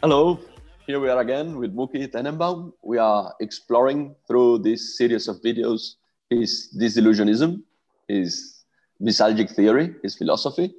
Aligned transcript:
Hello, 0.00 0.38
here 0.86 1.00
we 1.00 1.08
are 1.08 1.18
again 1.18 1.58
with 1.58 1.74
Muki 1.74 2.06
Tenenbaum. 2.06 2.72
We 2.82 2.98
are 2.98 3.34
exploring 3.40 4.14
through 4.28 4.58
this 4.58 4.96
series 4.96 5.26
of 5.26 5.42
videos 5.42 5.96
his 6.30 6.72
disillusionism, 6.78 7.64
his 8.06 8.62
misalgic 9.02 9.50
theory, 9.50 9.96
his 10.04 10.14
philosophy. 10.14 10.72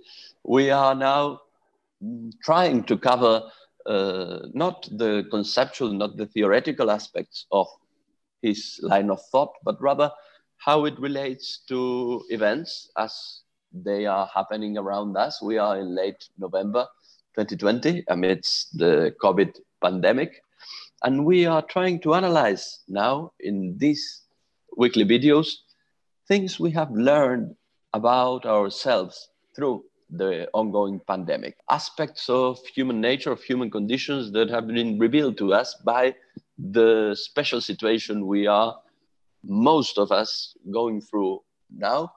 We 0.43 0.71
are 0.71 0.96
now 0.96 1.42
trying 2.43 2.84
to 2.86 2.97
cover 2.97 3.43
uh, 3.86 4.39
not 4.54 4.88
the 4.92 5.25
conceptual, 5.32 5.92
not 5.92 6.18
the 6.18 6.25
theoretical 6.28 6.92
aspects 6.92 7.46
of 7.52 7.68
his 8.42 8.80
line 8.82 9.10
of 9.10 9.20
thought, 9.32 9.54
but 9.64 9.82
rather 9.82 10.11
how 10.57 10.86
it 10.86 11.00
relates 11.00 11.60
to 11.68 12.24
events 12.30 12.89
as 12.97 13.42
they 13.71 14.06
are 14.06 14.30
happening 14.33 14.78
around 14.78 15.16
us. 15.18 15.42
We 15.42 15.57
are 15.57 15.78
in 15.78 15.96
late 15.96 16.30
November 16.38 16.88
2020 17.36 18.04
amidst 18.10 18.78
the 18.78 19.16
COVID 19.21 19.56
pandemic. 19.82 20.42
And 21.04 21.25
we 21.25 21.46
are 21.46 21.61
trying 21.61 22.00
to 22.02 22.16
analyze 22.16 22.80
now 22.88 23.32
in 23.39 23.78
these 23.78 24.24
weekly 24.75 25.06
videos 25.06 25.47
things 26.28 26.60
we 26.60 26.71
have 26.71 26.92
learned 26.92 27.56
about 27.94 28.46
ourselves 28.46 29.30
through 29.56 29.83
the 30.09 30.49
ongoing 30.54 30.99
pandemic, 31.07 31.57
aspects 31.69 32.29
of 32.29 32.59
human 32.73 32.99
nature, 32.99 33.31
of 33.31 33.43
human 33.43 33.69
conditions 33.69 34.31
that 34.31 34.49
have 34.49 34.67
been 34.67 34.97
revealed 34.97 35.38
to 35.38 35.53
us 35.53 35.75
by 35.85 36.16
the 36.57 37.16
special 37.16 37.61
situation 37.61 38.25
we 38.27 38.47
are, 38.47 38.75
most 39.43 39.97
of 39.97 40.11
us, 40.11 40.55
going 40.71 40.99
through 41.01 41.41
now. 41.75 42.11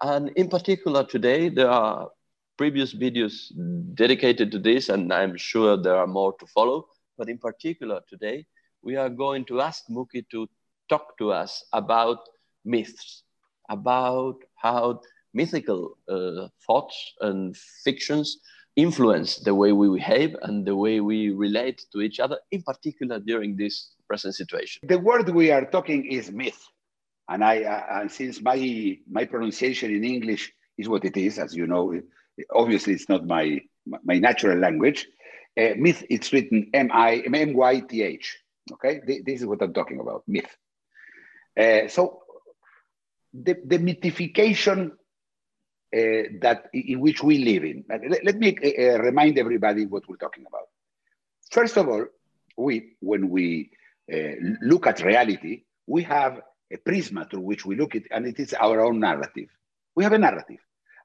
And 0.00 0.30
in 0.36 0.48
particular, 0.48 1.04
today, 1.04 1.48
there 1.48 1.70
are 1.70 2.10
previous 2.56 2.94
videos 2.94 3.50
dedicated 3.94 4.52
to 4.52 4.58
this, 4.58 4.88
and 4.88 5.12
I'm 5.12 5.36
sure 5.36 5.76
there 5.76 5.96
are 5.96 6.06
more 6.06 6.34
to 6.38 6.46
follow. 6.46 6.86
But 7.16 7.28
in 7.28 7.38
particular, 7.38 8.00
today, 8.08 8.46
we 8.82 8.96
are 8.96 9.08
going 9.08 9.44
to 9.46 9.60
ask 9.60 9.84
Muki 9.88 10.26
to 10.30 10.48
talk 10.88 11.16
to 11.18 11.32
us 11.32 11.64
about 11.72 12.18
myths, 12.64 13.22
about 13.70 14.36
how 14.56 15.00
mythical 15.34 15.98
uh, 16.08 16.48
thoughts 16.66 16.96
and 17.20 17.56
fictions 17.84 18.38
influence 18.76 19.36
the 19.36 19.54
way 19.54 19.72
we 19.72 19.88
behave 19.88 20.34
and 20.42 20.66
the 20.66 20.74
way 20.74 21.00
we 21.00 21.30
relate 21.30 21.84
to 21.92 22.00
each 22.00 22.18
other, 22.20 22.38
in 22.50 22.62
particular 22.62 23.20
during 23.20 23.56
this 23.56 23.90
present 24.08 24.34
situation. 24.34 24.80
The 24.88 24.98
word 24.98 25.28
we 25.30 25.50
are 25.50 25.64
talking 25.64 26.06
is 26.06 26.32
myth, 26.32 26.60
and 27.28 27.44
I 27.44 27.62
uh, 27.62 28.00
and 28.00 28.10
since 28.10 28.40
my 28.42 28.98
my 29.10 29.24
pronunciation 29.24 29.94
in 29.94 30.04
English 30.04 30.52
is 30.76 30.88
what 30.88 31.04
it 31.04 31.16
is, 31.16 31.38
as 31.38 31.54
you 31.54 31.66
know, 31.66 32.00
obviously 32.52 32.94
it's 32.94 33.08
not 33.08 33.26
my 33.26 33.60
my 33.86 34.18
natural 34.18 34.58
language. 34.58 35.06
Uh, 35.56 35.74
myth, 35.76 36.04
it's 36.10 36.32
written 36.32 36.70
M 36.74 36.90
I 36.92 37.22
M 37.32 37.54
Y 37.54 37.80
T 37.80 38.02
H. 38.02 38.38
Okay, 38.72 39.00
this 39.26 39.40
is 39.40 39.46
what 39.46 39.62
I'm 39.62 39.74
talking 39.74 40.00
about. 40.00 40.24
Myth. 40.26 40.56
Uh, 41.56 41.86
so 41.86 42.22
the, 43.32 43.56
the 43.64 43.78
mythification 43.78 44.92
that 46.40 46.70
in 46.72 47.00
which 47.00 47.22
we 47.22 47.38
live 47.38 47.64
in. 47.64 47.84
Let, 47.88 48.24
let 48.24 48.38
me 48.38 48.56
uh, 48.56 48.98
remind 48.98 49.38
everybody 49.38 49.86
what 49.86 50.08
we're 50.08 50.16
talking 50.16 50.44
about. 50.46 50.68
First 51.50 51.76
of 51.76 51.88
all, 51.88 52.06
we 52.56 52.96
when 53.00 53.28
we 53.30 53.70
uh, 54.12 54.34
look 54.62 54.86
at 54.86 55.04
reality, 55.04 55.64
we 55.86 56.02
have 56.02 56.40
a 56.72 56.76
prisma 56.78 57.30
through 57.30 57.40
which 57.40 57.64
we 57.64 57.76
look 57.76 57.94
at, 57.94 58.02
and 58.10 58.26
it 58.26 58.38
is 58.40 58.54
our 58.54 58.80
own 58.80 59.00
narrative. 59.00 59.48
We 59.94 60.04
have 60.04 60.12
a 60.12 60.18
narrative 60.18 60.58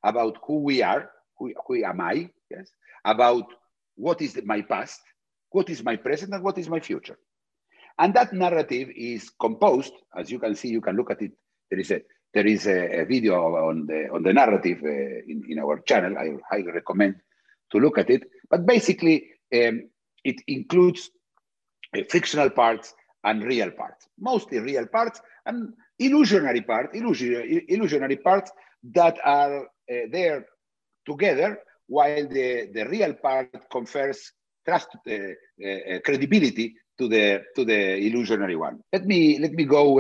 about 0.04 0.38
who 0.46 0.60
we 0.60 0.82
are, 0.82 1.12
who, 1.38 1.54
who 1.68 1.84
am 1.84 2.02
I, 2.02 2.30
yes, 2.50 2.72
about 3.06 3.46
what 3.96 4.22
is 4.22 4.40
my 4.46 4.62
past, 4.62 5.02
what 5.52 5.70
is 5.70 5.84
my 5.84 5.98
present, 5.98 6.34
and 6.34 6.44
what 6.44 6.58
is 6.58 6.70
my 6.70 6.80
future. 6.80 7.18
And 8.00 8.14
that 8.14 8.34
narrative 8.34 8.90
is 8.96 9.30
composed, 9.40 9.94
as 10.18 10.32
you 10.32 10.40
can 10.40 10.56
see, 10.56 10.70
you 10.70 10.82
can 10.82 10.96
look 10.96 11.12
at 11.12 11.22
it. 11.22 11.34
There 11.70 11.80
is 11.80 11.92
a 11.92 12.02
there 12.34 12.48
is 12.48 12.68
a, 12.68 13.02
a 13.02 13.06
video 13.06 13.36
on 13.70 13.86
the 13.88 14.10
on 14.14 14.24
the 14.24 14.34
narrative 14.34 14.80
uh, 14.84 14.88
in, 14.88 15.44
in 15.50 15.60
our 15.60 15.80
channel. 15.80 16.18
I 16.18 16.38
highly 16.50 16.72
recommend 16.72 17.16
to 17.72 17.80
look 17.80 17.98
at 17.98 18.10
it. 18.10 18.24
But 18.50 18.66
basically, 18.66 19.30
um, 19.54 19.90
it 20.24 20.42
includes 20.48 21.10
uh, 21.98 22.02
fictional 22.10 22.50
parts 22.50 22.94
and 23.24 23.44
real 23.44 23.72
parts, 23.72 24.08
mostly 24.20 24.60
real 24.60 24.88
parts 24.88 25.22
and 25.46 25.74
illusionary 25.98 26.62
part, 26.62 26.96
illusion, 26.96 27.64
illusionary 27.68 28.18
parts 28.18 28.52
that 28.94 29.18
are 29.24 29.64
uh, 29.64 29.66
there 30.12 30.46
together, 31.06 31.60
while 31.88 32.28
the, 32.28 32.70
the 32.74 32.88
real 32.88 33.14
part 33.14 33.70
confers 33.72 34.32
trust, 34.66 34.90
uh, 35.08 35.14
uh, 35.14 36.00
credibility 36.06 36.76
to 36.98 37.08
the 37.08 37.42
to 37.56 37.66
the 37.66 37.98
illusionary 38.08 38.56
one. 38.56 38.80
Let 38.94 39.06
me 39.06 39.40
let 39.40 39.54
me 39.54 39.66
go 39.66 40.00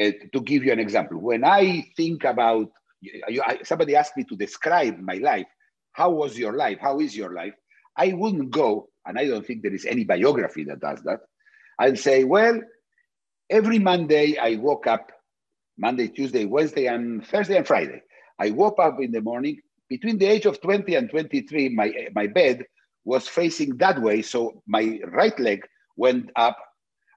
uh, 0.00 0.10
to 0.32 0.40
give 0.40 0.64
you 0.64 0.72
an 0.72 0.80
example. 0.80 1.18
When 1.18 1.44
I 1.44 1.84
think 1.96 2.24
about 2.24 2.70
you, 3.00 3.42
I, 3.46 3.58
somebody 3.62 3.96
asked 3.96 4.16
me 4.16 4.24
to 4.24 4.36
describe 4.36 4.98
my 4.98 5.14
life. 5.14 5.46
How 5.92 6.10
was 6.10 6.38
your 6.38 6.54
life? 6.54 6.78
How 6.80 7.00
is 7.00 7.16
your 7.16 7.32
life? 7.32 7.54
I 7.96 8.12
wouldn't 8.12 8.50
go, 8.50 8.88
and 9.06 9.18
I 9.18 9.26
don't 9.26 9.46
think 9.46 9.62
there 9.62 9.74
is 9.74 9.84
any 9.84 10.04
biography 10.04 10.64
that 10.64 10.80
does 10.80 11.00
that. 11.02 11.20
I'll 11.78 11.96
say, 11.96 12.24
well, 12.24 12.60
every 13.50 13.78
Monday 13.78 14.36
I 14.38 14.56
woke 14.56 14.86
up, 14.86 15.10
Monday, 15.78 16.08
Tuesday, 16.08 16.44
Wednesday, 16.44 16.86
and 16.86 17.26
Thursday 17.26 17.56
and 17.56 17.66
Friday. 17.66 18.02
I 18.38 18.50
woke 18.50 18.78
up 18.80 18.96
in 19.00 19.12
the 19.12 19.20
morning. 19.20 19.60
Between 19.88 20.18
the 20.18 20.26
age 20.26 20.46
of 20.46 20.60
20 20.60 20.94
and 20.94 21.10
23, 21.10 21.68
my, 21.70 21.92
my 22.14 22.26
bed 22.26 22.64
was 23.04 23.28
facing 23.28 23.76
that 23.76 24.00
way. 24.00 24.22
So 24.22 24.62
my 24.66 24.98
right 25.12 25.38
leg 25.38 25.64
went 25.96 26.30
up 26.36 26.56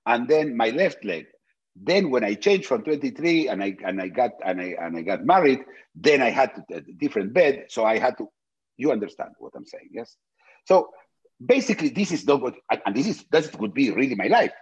and 0.05 0.27
then 0.27 0.55
my 0.55 0.69
left 0.69 1.03
leg 1.03 1.25
then 1.83 2.09
when 2.09 2.23
I 2.23 2.33
changed 2.33 2.67
from 2.67 2.83
23 2.83 3.49
and 3.49 3.63
I 3.63 3.75
and 3.85 4.01
I 4.01 4.07
got 4.07 4.31
and 4.43 4.59
I 4.59 4.75
and 4.79 4.97
I 4.97 5.01
got 5.01 5.25
married, 5.25 5.59
then 5.95 6.21
I 6.21 6.29
had 6.29 6.55
to, 6.55 6.77
a 6.77 6.81
different 6.81 7.33
bed. 7.33 7.65
So 7.69 7.85
I 7.85 7.97
had 7.97 8.17
to. 8.17 8.29
You 8.77 8.91
understand 8.91 9.31
what 9.39 9.53
I'm 9.55 9.65
saying, 9.65 9.89
yes? 9.91 10.15
So 10.65 10.89
basically, 11.43 11.89
this 11.89 12.11
is 12.11 12.25
not 12.27 12.41
what, 12.41 12.55
and 12.85 12.95
this 12.95 13.07
is 13.07 13.25
this 13.31 13.51
would 13.53 13.73
be 13.73 13.91
really 13.91 14.15
my 14.15 14.27
life. 14.27 14.53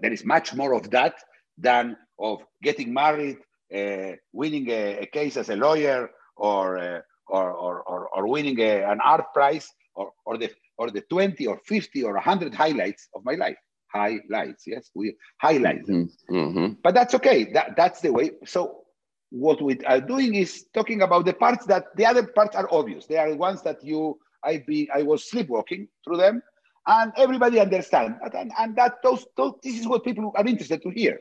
There 0.00 0.12
is 0.12 0.24
much 0.24 0.54
more 0.54 0.74
of 0.74 0.90
that 0.90 1.14
than 1.56 1.96
of 2.18 2.42
getting 2.62 2.92
married, 2.92 3.38
uh, 3.74 4.12
winning 4.32 4.68
a, 4.70 4.98
a, 4.98 5.06
case 5.06 5.36
as 5.36 5.48
a 5.48 5.56
lawyer, 5.56 6.10
or 6.36 6.78
uh, 6.78 7.00
or, 7.28 7.52
or, 7.52 7.82
or, 7.82 8.08
or, 8.08 8.26
winning 8.26 8.60
a, 8.60 8.82
an 8.82 9.00
art 9.02 9.32
prize, 9.32 9.68
or, 9.94 10.12
or 10.26 10.36
the 10.36 10.50
or 10.76 10.90
the 10.90 11.00
20 11.02 11.46
or 11.46 11.58
50 11.64 12.02
or 12.02 12.14
100 12.14 12.54
highlights 12.54 13.08
of 13.14 13.24
my 13.24 13.34
life 13.34 13.56
highlights. 13.94 14.66
Yes, 14.66 14.90
we 14.94 15.16
highlight 15.38 15.86
them. 15.86 16.10
Mm-hmm. 16.28 16.34
mm-hmm. 16.34 16.72
But 16.82 16.94
that's 16.94 17.14
okay. 17.14 17.52
That, 17.52 17.76
that's 17.76 18.00
the 18.00 18.12
way. 18.12 18.32
So 18.44 18.84
what 19.30 19.62
we 19.62 19.78
are 19.84 20.00
doing 20.00 20.34
is 20.34 20.66
talking 20.74 21.02
about 21.02 21.24
the 21.24 21.32
parts 21.32 21.66
that 21.66 21.96
the 21.96 22.06
other 22.06 22.26
parts 22.26 22.56
are 22.56 22.68
obvious. 22.70 23.06
They 23.06 23.16
are 23.16 23.30
the 23.30 23.36
ones 23.36 23.62
that 23.62 23.82
you 23.84 24.18
I 24.44 24.62
be 24.66 24.90
I 24.94 25.02
was 25.02 25.28
sleepwalking 25.28 25.88
through 26.04 26.18
them, 26.18 26.42
and 26.86 27.12
everybody 27.16 27.58
understand. 27.60 28.16
And, 28.32 28.52
and 28.58 28.76
that 28.76 29.02
those, 29.02 29.26
those 29.36 29.54
this 29.62 29.80
is 29.80 29.88
what 29.88 30.04
people 30.04 30.32
are 30.36 30.46
interested 30.46 30.82
to 30.82 30.90
hear. 30.90 31.18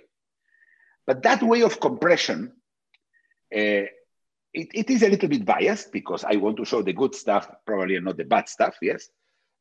But 1.06 1.24
that 1.24 1.42
way 1.42 1.62
of 1.62 1.80
compression, 1.80 2.54
uh, 3.54 3.88
it, 4.54 4.70
it 4.74 4.90
is 4.90 5.04
a 5.04 5.10
little 5.10 5.30
bit 5.30 5.46
biased 5.46 5.92
because 5.92 6.24
I 6.24 6.36
want 6.36 6.58
to 6.58 6.66
show 6.66 6.82
the 6.82 6.94
good 6.94 7.16
stuff, 7.16 7.50
probably 7.66 8.00
not 8.00 8.18
the 8.18 8.26
bad 8.26 8.48
stuff. 8.48 8.76
Yes, 8.82 9.10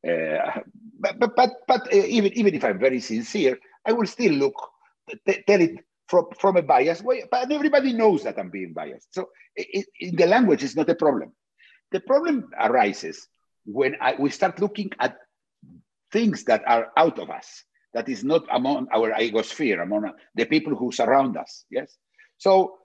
uh, 0.07 0.61
but 1.03 1.19
but 1.19 1.37
but, 1.37 1.51
but 1.67 1.93
uh, 1.93 1.97
even 1.97 2.33
even 2.35 2.55
if 2.55 2.65
I'm 2.65 2.79
very 2.79 3.01
sincere, 3.01 3.59
I 3.85 3.93
will 3.93 4.07
still 4.07 4.33
look 4.33 4.55
tell 5.27 5.61
it 5.61 5.85
from 6.07 6.27
from 6.39 6.57
a 6.57 6.63
biased 6.63 7.03
way. 7.03 7.25
But 7.31 7.51
everybody 7.51 7.93
knows 7.93 8.23
that 8.23 8.39
I'm 8.39 8.51
being 8.51 8.73
biased. 8.73 9.13
So 9.13 9.31
it, 9.57 9.87
in 10.01 10.17
the 10.17 10.27
language, 10.27 10.63
it's 10.63 10.77
not 10.77 10.89
a 10.89 10.95
problem. 10.95 11.33
The 11.91 12.01
problem 12.01 12.49
arises 12.59 13.29
when 13.67 13.97
I, 14.01 14.15
we 14.19 14.31
start 14.31 14.61
looking 14.61 14.91
at 14.99 15.17
things 16.11 16.45
that 16.45 16.63
are 16.67 16.89
out 16.97 17.19
of 17.19 17.31
us, 17.31 17.65
that 17.95 18.09
is 18.09 18.25
not 18.25 18.45
among 18.51 18.89
our 18.93 19.13
egosphere, 19.21 19.83
among 19.83 20.11
the 20.35 20.45
people 20.47 20.75
who 20.75 20.93
surround 20.93 21.37
us. 21.37 21.65
Yes. 21.71 21.97
So, 22.39 22.79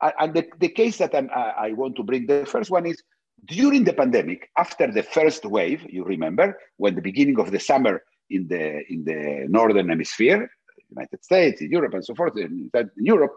and 0.00 0.34
the, 0.34 0.46
the 0.58 0.68
case 0.68 0.98
that 0.98 1.14
I'm, 1.14 1.28
I 1.34 1.72
want 1.72 1.96
to 1.96 2.02
bring, 2.02 2.26
the 2.26 2.46
first 2.46 2.70
one 2.70 2.86
is 2.86 3.02
during 3.46 3.84
the 3.84 3.92
pandemic, 3.92 4.48
after 4.56 4.90
the 4.90 5.02
first 5.02 5.44
wave, 5.44 5.84
you 5.88 6.04
remember, 6.04 6.58
when 6.76 6.94
the 6.94 7.02
beginning 7.02 7.38
of 7.40 7.50
the 7.50 7.58
summer 7.58 8.02
in 8.30 8.46
the 8.48 8.82
in 8.88 9.04
the 9.04 9.46
northern 9.48 9.88
hemisphere, 9.88 10.50
United 10.90 11.24
States, 11.24 11.60
Europe, 11.60 11.94
and 11.94 12.04
so 12.04 12.14
forth, 12.14 12.36
in, 12.36 12.70
in 12.74 12.90
Europe, 12.96 13.34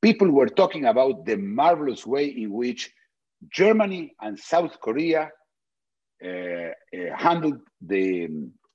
people 0.00 0.30
were 0.30 0.48
talking 0.48 0.84
about 0.86 1.24
the 1.24 1.36
marvelous 1.36 2.06
way 2.06 2.26
in 2.26 2.52
which 2.52 2.90
Germany 3.52 4.14
and 4.20 4.38
South 4.38 4.80
Korea 4.80 5.30
uh, 6.24 6.28
uh, 6.28 6.72
handled 7.16 7.60
the, 7.80 8.28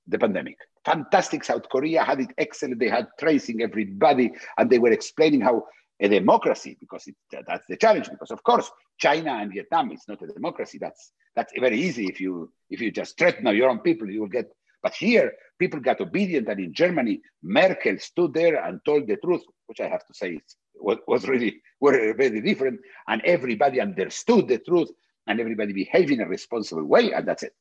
the 0.07 0.18
pandemic. 0.18 0.57
Fantastic. 0.86 1.44
South 1.44 1.68
Korea 1.69 2.04
had 2.04 2.19
it 2.19 2.31
excellent. 2.38 2.80
They 2.80 2.90
had 2.90 3.07
tracing 3.19 3.62
everybody, 3.62 4.31
and 4.57 4.69
they 4.69 4.80
were 4.80 4.92
explaining 4.92 5.42
how 5.42 5.63
a 6.00 6.07
democracy, 6.07 6.78
because 6.80 7.07
it, 7.07 7.16
that's 7.48 7.66
the 7.68 7.78
challenge. 7.78 8.10
Because 8.10 8.31
of 8.31 8.44
course, 8.44 8.69
China 8.98 9.34
and 9.34 9.51
Vietnam 9.51 9.92
is 9.92 10.04
not 10.07 10.22
a 10.22 10.28
democracy. 10.28 10.78
That's 10.80 11.12
that's 11.36 11.54
very 11.60 11.80
easy. 11.80 12.06
If 12.06 12.19
you 12.19 12.51
if 12.69 12.81
you 12.81 12.92
just 12.92 13.18
threaten 13.18 13.48
your 13.56 13.69
own 13.69 13.80
people, 13.80 14.10
you 14.10 14.22
will 14.22 14.28
get. 14.28 14.51
But 14.81 14.94
here, 14.94 15.31
people 15.60 15.80
got 15.80 16.01
obedient, 16.01 16.50
and 16.50 16.60
in 16.60 16.74
Germany, 16.74 17.22
Merkel 17.42 17.98
stood 18.00 18.34
there 18.34 18.62
and 18.66 18.81
told 18.86 19.07
the 19.07 19.16
truth, 19.16 19.44
which 19.68 19.80
I 19.80 19.88
have 19.88 20.06
to 20.06 20.13
say 20.13 20.42
was, 20.75 20.98
was 21.07 21.28
really 21.28 21.62
were 21.80 22.13
very 22.13 22.42
different, 22.42 22.81
and 23.07 23.22
everybody 23.24 23.80
understood 23.80 24.48
the 24.48 24.57
truth, 24.57 24.90
and 25.28 25.40
everybody 25.40 25.74
behaved 25.74 26.12
in 26.12 26.22
a 26.22 26.28
responsible 26.28 26.84
way, 26.84 27.13
and 27.13 27.28
that's 27.28 27.44
it. 27.44 27.54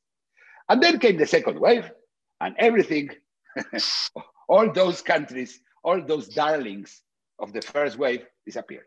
And 0.69 0.83
then 0.83 0.99
came 0.99 1.17
the 1.17 1.27
second 1.27 1.61
wave, 1.61 1.91
and 2.41 2.57
everything, 2.59 3.11
all 4.49 4.73
those 4.73 5.01
countries, 5.03 5.61
all 5.85 6.03
those 6.03 6.29
darlings 6.29 7.03
of 7.39 7.53
the 7.53 7.63
first 7.63 7.99
wave 7.99 8.25
disappeared. 8.47 8.87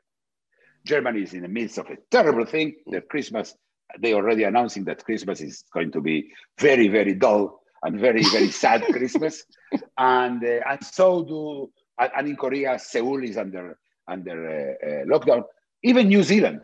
Germany 0.85 1.23
is 1.23 1.33
in 1.33 1.41
the 1.41 1.47
midst 1.47 1.77
of 1.77 1.89
a 1.89 1.97
terrible 2.11 2.45
thing. 2.45 2.75
The 2.87 3.01
Christmas, 3.01 3.55
they 3.99 4.13
already 4.13 4.43
announcing 4.43 4.85
that 4.85 5.03
Christmas 5.03 5.41
is 5.41 5.63
going 5.73 5.91
to 5.91 6.01
be 6.01 6.31
very, 6.59 6.87
very 6.87 7.15
dull 7.15 7.61
and 7.83 7.99
very, 7.99 8.23
very 8.23 8.51
sad 8.63 8.83
Christmas. 8.85 9.43
And, 9.97 10.43
uh, 10.43 10.59
and 10.69 10.83
so 10.83 11.23
do, 11.23 11.71
and, 11.99 12.27
in 12.27 12.35
Korea, 12.35 12.77
Seoul 12.77 13.23
is 13.23 13.37
under, 13.37 13.77
under 14.07 14.47
uh, 14.47 14.87
uh, 14.87 15.05
lockdown. 15.05 15.43
Even 15.83 16.07
New 16.07 16.23
Zealand, 16.23 16.61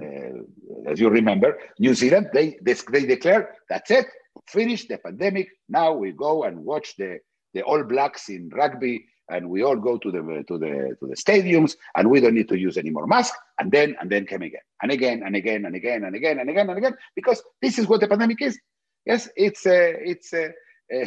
uh, 0.00 0.90
as 0.90 1.00
you 1.00 1.08
remember, 1.08 1.58
New 1.78 1.94
Zealand, 1.94 2.28
they, 2.32 2.58
they, 2.62 2.74
they 2.92 3.06
declare, 3.06 3.54
that's 3.68 3.90
it, 3.90 4.06
finish 4.46 4.86
the 4.86 4.98
pandemic. 4.98 5.48
Now 5.68 5.94
we 5.94 6.12
go 6.12 6.44
and 6.44 6.64
watch 6.64 6.96
the, 6.96 7.18
the 7.54 7.62
All 7.62 7.82
Blacks 7.82 8.28
in 8.28 8.50
rugby 8.50 9.06
and 9.28 9.48
we 9.48 9.62
all 9.62 9.76
go 9.76 9.98
to 9.98 10.10
the 10.10 10.44
to 10.46 10.58
the 10.58 10.96
to 11.00 11.06
the 11.06 11.16
stadiums 11.16 11.76
and 11.96 12.08
we 12.08 12.20
don't 12.20 12.34
need 12.34 12.48
to 12.48 12.58
use 12.58 12.76
any 12.76 12.90
more 12.90 13.06
masks 13.06 13.36
and 13.58 13.72
then 13.72 13.96
and 14.00 14.10
then 14.10 14.26
come 14.26 14.42
again 14.42 14.60
and 14.82 14.92
again 14.92 15.22
and 15.24 15.36
again 15.36 15.64
and 15.64 15.74
again 15.74 16.04
and 16.04 16.14
again 16.14 16.38
and 16.38 16.50
again 16.50 16.68
and 16.68 16.78
again 16.78 16.94
because 17.14 17.42
this 17.60 17.78
is 17.78 17.86
what 17.86 18.00
the 18.00 18.08
pandemic 18.08 18.40
is. 18.42 18.58
Yes 19.04 19.28
it's 19.36 19.66
uh, 19.66 19.92
it's 20.12 20.32
uh, 20.32 20.48
uh, 20.94 21.06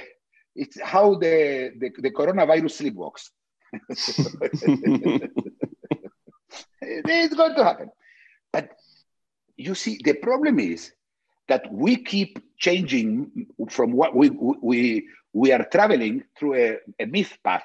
it's 0.55 0.79
how 0.81 1.15
the, 1.15 1.71
the 1.77 1.91
the 2.01 2.11
coronavirus 2.11 2.81
sleepwalks. 2.81 3.29
It's 6.81 7.35
going 7.35 7.55
to 7.55 7.63
happen. 7.63 7.89
But 8.51 8.71
you 9.57 9.75
see 9.75 9.99
the 10.03 10.13
problem 10.13 10.59
is 10.59 10.91
that 11.47 11.71
we 11.71 11.97
keep 11.97 12.39
changing 12.57 13.47
from 13.69 13.91
what 13.91 14.15
we 14.15 14.29
we 14.29 15.07
we 15.33 15.51
are 15.51 15.65
traveling 15.65 16.23
through 16.37 16.55
a, 16.55 16.77
a 16.99 17.05
myth 17.05 17.37
path 17.43 17.63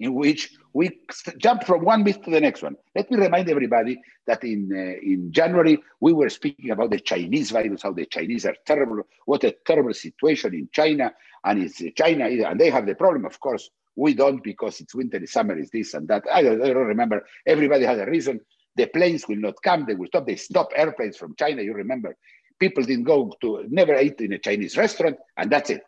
in 0.00 0.14
which 0.14 0.54
we 0.72 1.00
jump 1.38 1.64
from 1.64 1.84
one 1.84 2.04
myth 2.04 2.22
to 2.22 2.30
the 2.30 2.40
next 2.40 2.62
one. 2.62 2.76
Let 2.94 3.10
me 3.10 3.16
remind 3.16 3.48
everybody 3.50 4.00
that 4.26 4.44
in, 4.44 4.70
uh, 4.72 5.00
in 5.02 5.32
January, 5.32 5.82
we 6.00 6.12
were 6.12 6.28
speaking 6.28 6.70
about 6.70 6.90
the 6.90 7.00
Chinese 7.00 7.50
virus, 7.50 7.82
how 7.82 7.92
the 7.92 8.06
Chinese 8.06 8.46
are 8.46 8.54
terrible, 8.66 9.02
what 9.26 9.44
a 9.44 9.54
terrible 9.66 9.94
situation 9.94 10.54
in 10.54 10.68
China. 10.72 11.12
And 11.44 11.62
it's 11.62 11.82
China, 11.96 12.26
and 12.26 12.60
they 12.60 12.70
have 12.70 12.86
the 12.86 12.94
problem, 12.94 13.24
of 13.24 13.38
course. 13.40 13.70
We 13.96 14.14
don't 14.14 14.42
because 14.44 14.80
it's 14.80 14.94
winter, 14.94 15.16
it's 15.16 15.32
summer, 15.32 15.58
it's 15.58 15.70
this 15.70 15.94
and 15.94 16.06
that. 16.08 16.24
I 16.32 16.42
don't, 16.42 16.62
I 16.62 16.68
don't 16.68 16.86
remember. 16.86 17.26
Everybody 17.46 17.84
has 17.84 17.98
a 17.98 18.06
reason. 18.06 18.40
The 18.76 18.86
planes 18.86 19.26
will 19.26 19.38
not 19.38 19.60
come. 19.62 19.86
They 19.86 19.94
will 19.96 20.06
stop. 20.06 20.26
They 20.26 20.36
stop 20.36 20.68
airplanes 20.76 21.16
from 21.16 21.34
China. 21.36 21.62
You 21.62 21.74
remember, 21.74 22.16
people 22.60 22.84
didn't 22.84 23.04
go 23.04 23.32
to, 23.40 23.64
never 23.68 23.94
ate 23.94 24.20
in 24.20 24.32
a 24.34 24.38
Chinese 24.38 24.76
restaurant, 24.76 25.16
and 25.36 25.50
that's 25.50 25.70
it. 25.70 25.82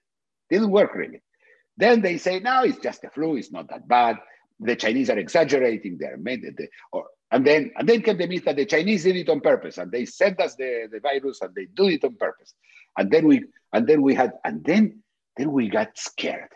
Didn't 0.49 0.73
work 0.73 0.95
really. 0.97 1.23
Then 1.81 2.03
they 2.03 2.19
say, 2.19 2.41
no, 2.41 2.63
it's 2.63 2.79
just 2.79 3.05
a 3.05 3.11
flu. 3.11 3.37
It's 3.37 3.51
not 3.51 3.69
that 3.71 3.89
bad. 3.89 4.19
The 4.61 4.77
Chinese 4.77 5.09
are 5.11 5.19
exaggerating. 5.19 5.97
They're 5.99 6.19
made, 6.19 6.43
the, 6.43 6.69
or, 6.93 7.07
and 7.31 7.47
then 7.47 7.71
and 7.77 7.89
then 7.89 8.03
came 8.03 8.19
the 8.19 8.27
myth 8.27 8.45
that 8.45 8.57
the 8.57 8.67
Chinese 8.67 9.05
did 9.05 9.17
it 9.17 9.29
on 9.29 9.41
purpose 9.41 9.79
and 9.79 9.91
they 9.91 10.05
sent 10.05 10.41
us 10.41 10.57
the, 10.57 10.89
the 10.93 11.01
virus 11.01 11.41
and 11.41 11.55
they 11.55 11.67
do 11.75 11.89
it 11.89 12.05
on 12.05 12.17
purpose. 12.17 12.55
And 12.99 13.11
then 13.11 13.27
we 13.27 13.45
and 13.73 13.87
then 13.87 14.03
we 14.03 14.15
had 14.15 14.33
and 14.45 14.63
then 14.65 15.03
then 15.37 15.53
we 15.53 15.69
got 15.69 15.97
scared, 15.97 16.51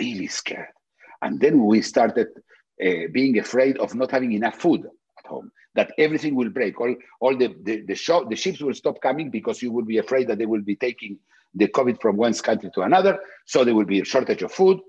really 0.00 0.26
scared. 0.26 0.68
And 1.22 1.40
then 1.40 1.64
we 1.64 1.82
started 1.82 2.28
uh, 2.84 3.06
being 3.12 3.38
afraid 3.38 3.78
of 3.78 3.94
not 3.94 4.10
having 4.10 4.32
enough 4.32 4.56
food 4.56 4.84
at 4.84 5.26
home, 5.26 5.52
that 5.74 5.92
everything 5.98 6.34
will 6.34 6.50
break. 6.50 6.80
All, 6.80 6.94
all 7.20 7.36
the, 7.36 7.54
the, 7.62 7.82
the, 7.82 7.94
shop, 7.94 8.28
the 8.28 8.36
ships 8.36 8.60
will 8.60 8.74
stop 8.74 9.00
coming 9.00 9.30
because 9.30 9.62
you 9.62 9.70
will 9.70 9.84
be 9.84 9.98
afraid 9.98 10.28
that 10.28 10.38
they 10.38 10.46
will 10.46 10.62
be 10.62 10.76
taking 10.76 11.18
the 11.54 11.68
COVID 11.68 12.00
from 12.00 12.16
one 12.16 12.34
country 12.34 12.70
to 12.74 12.82
another. 12.82 13.18
So 13.46 13.64
there 13.64 13.74
will 13.74 13.84
be 13.84 14.00
a 14.00 14.04
shortage 14.04 14.42
of 14.42 14.52
food 14.52 14.80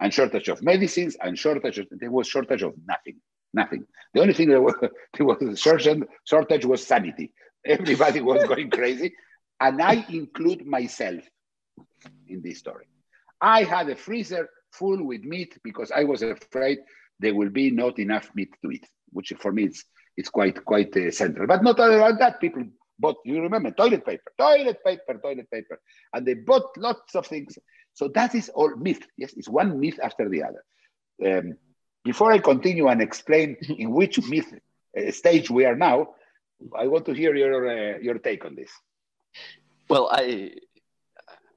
and 0.00 0.12
shortage 0.12 0.48
of 0.48 0.62
medicines 0.62 1.16
and 1.20 1.38
shortage 1.38 1.78
of, 1.78 1.86
there 1.90 2.10
was 2.10 2.26
shortage 2.26 2.62
of 2.62 2.74
nothing, 2.86 3.16
nothing. 3.52 3.84
The 4.12 4.20
only 4.20 4.34
thing 4.34 4.50
that 4.50 4.60
was, 4.60 4.74
there 4.80 5.26
was 5.26 5.42
a 5.42 5.56
shortage, 5.56 6.02
shortage 6.24 6.64
was 6.64 6.86
sanity. 6.86 7.32
Everybody 7.64 8.20
was 8.20 8.44
going 8.48 8.70
crazy. 8.70 9.14
And 9.60 9.80
I 9.80 10.04
include 10.08 10.66
myself 10.66 11.22
in 12.26 12.42
this 12.42 12.58
story. 12.58 12.86
I 13.40 13.62
had 13.64 13.88
a 13.88 13.96
freezer 13.96 14.48
full 14.72 15.04
with 15.04 15.22
meat 15.22 15.58
because 15.62 15.92
I 15.92 16.04
was 16.04 16.22
afraid 16.22 16.78
there 17.20 17.34
will 17.34 17.50
be 17.50 17.70
not 17.70 17.98
enough 17.98 18.30
meat 18.34 18.50
to 18.62 18.70
eat, 18.70 18.86
which 19.10 19.32
for 19.38 19.52
me 19.52 19.64
it's 19.64 19.84
it's 20.16 20.28
quite 20.28 20.64
quite 20.64 20.96
uh, 20.96 21.10
central. 21.10 21.46
But 21.46 21.62
not 21.62 21.78
only 21.80 22.18
that, 22.18 22.40
people 22.40 22.64
bought, 22.98 23.16
you 23.24 23.40
remember, 23.40 23.70
toilet 23.70 24.04
paper, 24.04 24.32
toilet 24.38 24.78
paper, 24.84 25.18
toilet 25.22 25.50
paper. 25.50 25.80
And 26.12 26.26
they 26.26 26.34
bought 26.34 26.76
lots 26.76 27.14
of 27.14 27.26
things. 27.26 27.58
So 27.92 28.08
that 28.14 28.34
is 28.34 28.48
all 28.48 28.74
myth. 28.76 29.06
Yes, 29.16 29.34
it's 29.36 29.48
one 29.48 29.80
myth 29.80 29.98
after 30.02 30.28
the 30.28 30.42
other. 30.42 30.64
Um, 31.24 31.54
before 32.04 32.32
I 32.32 32.38
continue 32.38 32.88
and 32.88 33.00
explain 33.00 33.56
in 33.78 33.90
which 33.90 34.20
myth 34.28 34.52
uh, 34.96 35.10
stage 35.10 35.50
we 35.50 35.64
are 35.64 35.76
now, 35.76 36.08
I 36.76 36.86
want 36.86 37.06
to 37.06 37.12
hear 37.12 37.34
your, 37.34 37.94
uh, 37.94 37.98
your 37.98 38.18
take 38.18 38.44
on 38.44 38.54
this. 38.54 38.70
Well, 39.88 40.08
I, 40.10 40.52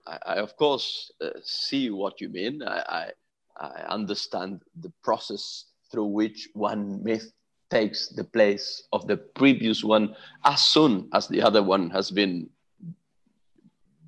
I, 0.05 0.19
I 0.25 0.35
of 0.35 0.55
course 0.57 1.11
uh, 1.21 1.29
see 1.43 1.89
what 1.89 2.19
you 2.19 2.29
mean. 2.29 2.61
I, 2.63 3.11
I, 3.59 3.65
I 3.65 3.81
understand 3.89 4.61
the 4.79 4.91
process 5.03 5.65
through 5.91 6.07
which 6.07 6.49
one 6.53 7.03
myth 7.03 7.31
takes 7.69 8.09
the 8.09 8.23
place 8.23 8.83
of 8.93 9.07
the 9.07 9.17
previous 9.17 9.83
one 9.83 10.15
as 10.45 10.61
soon 10.61 11.09
as 11.13 11.27
the 11.27 11.41
other 11.41 11.63
one 11.63 11.89
has 11.89 12.11
been 12.11 12.49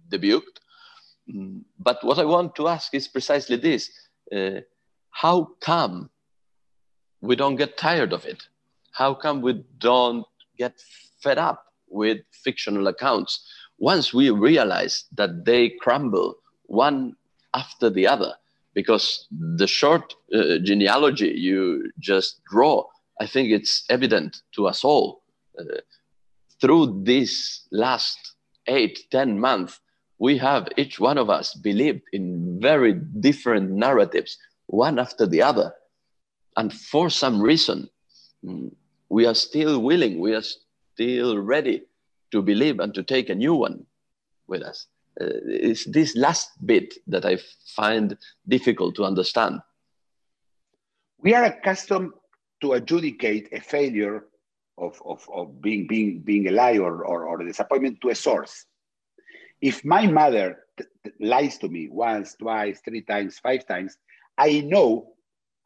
debuted. 0.10 0.42
Mm, 1.30 1.62
but 1.78 2.04
what 2.04 2.20
I 2.20 2.25
want 2.25 2.56
to 2.56 2.68
ask 2.68 2.94
is 2.94 3.08
precisely 3.08 3.58
this 3.58 3.92
uh, 4.36 4.62
how 5.12 5.50
come 5.60 6.10
we 7.22 7.36
don't 7.36 7.56
get 7.56 7.78
tired 7.78 8.13
of 8.13 8.25
it? 8.25 8.44
How 8.92 9.13
come 9.13 9.42
we 9.42 9.63
don't 9.78 10.25
get 10.58 10.74
fed 11.22 11.38
up 11.38 11.66
with 11.88 12.20
fictional 12.32 12.88
accounts 12.88 13.46
once 13.78 14.13
we 14.13 14.30
realize 14.30 15.06
that 15.16 15.46
they 15.46 15.70
crumble 15.82 16.36
one 16.66 17.16
after 17.54 17.89
the 17.89 18.08
other? 18.08 18.34
Because 18.74 19.28
the 19.32 19.68
short 19.68 20.13
uh, 20.34 20.60
genealogy 20.63 21.34
you 21.36 21.92
just 22.00 22.42
draw 22.50 22.86
I 23.20 23.28
think 23.28 23.50
it's 23.50 23.84
evident 23.90 24.38
to 24.56 24.68
us 24.68 24.84
all. 24.84 25.24
Uh, 25.60 25.82
through 26.62 27.04
these 27.04 27.68
last 27.72 28.18
eight, 28.68 29.00
ten 29.12 29.40
months, 29.40 29.80
we 30.20 30.38
have 30.38 30.68
each 30.78 31.00
one 31.00 31.18
of 31.18 31.30
us 31.30 31.54
believed 31.54 32.02
in 32.12 32.60
very 32.62 32.94
different 32.94 33.72
narratives, 33.72 34.38
one 34.68 35.00
after 35.00 35.26
the 35.26 35.42
other. 35.42 35.74
And 36.58 36.74
for 36.74 37.10
some 37.10 37.42
reason, 37.42 37.90
mm, 38.44 38.72
we 39.10 39.26
are 39.26 39.36
still 39.36 39.80
willing, 39.80 40.20
we 40.20 40.34
are 40.36 40.44
still 40.94 41.38
ready 41.40 41.84
to 42.32 42.42
believe 42.42 42.80
and 42.80 42.94
to 42.94 43.04
take 43.04 43.30
a 43.30 43.36
new 43.36 43.56
one 43.56 43.86
with 44.48 44.62
us. 44.62 44.88
Uh, 45.20 45.28
it's 45.46 45.86
this 45.86 46.16
last 46.16 46.50
bit 46.66 46.94
that 47.08 47.26
I 47.26 47.38
find 47.76 48.18
difficult 48.48 48.96
to 48.96 49.06
understand. 49.06 49.62
We 51.22 51.34
are 51.34 51.44
accustomed 51.44 52.12
to 52.62 52.74
adjudicate 52.74 53.50
a 53.51 53.60
failure 53.60 54.25
of, 54.78 55.01
of, 55.06 55.28
of 55.34 55.62
being, 55.62 55.88
being, 55.88 56.20
being 56.20 56.48
a 56.48 56.51
lie 56.51 56.78
or, 56.78 57.04
or, 57.04 57.25
or 57.25 57.42
a 57.42 57.46
disappointment 57.46 58.00
to 58.01 58.10
a 58.10 58.16
source. 58.16 58.66
If 59.62 59.84
my 59.84 60.08
mother 60.08 60.60
lies 61.20 61.58
to 61.60 61.68
me 61.68 61.89
once, 61.89 62.36
twice, 62.36 62.80
three 62.84 63.01
times, 63.01 63.39
five 63.39 63.68
times, 63.68 63.98
I 64.38 64.62
know 64.62 65.13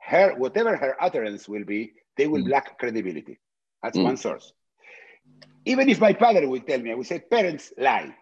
her, 0.01 0.33
whatever 0.35 0.75
her 0.75 0.95
utterance 1.00 1.47
will 1.47 1.63
be, 1.63 1.93
they 2.17 2.27
will 2.27 2.43
mm. 2.43 2.50
lack 2.50 2.77
credibility. 2.79 3.39
That's 3.81 3.97
mm. 3.97 4.03
one 4.03 4.17
source. 4.17 4.51
Even 5.65 5.89
if 5.89 6.00
my 6.01 6.13
father 6.13 6.47
will 6.47 6.62
tell 6.62 6.79
me, 6.79 6.91
I 6.91 6.95
will 6.95 7.03
say 7.03 7.19
parents 7.19 7.71
lie. 7.77 8.13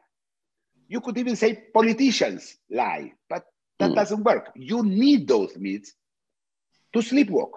You 0.88 1.00
could 1.00 1.18
even 1.18 1.36
say 1.36 1.64
politicians 1.74 2.58
lie, 2.70 3.14
but 3.30 3.46
that 3.80 3.92
mm. 3.92 3.96
doesn't 3.96 4.24
work. 4.24 4.52
You 4.56 4.84
need 4.84 5.28
those 5.28 5.56
myths 5.58 5.94
to 6.94 7.00
sleepwalk. 7.00 7.52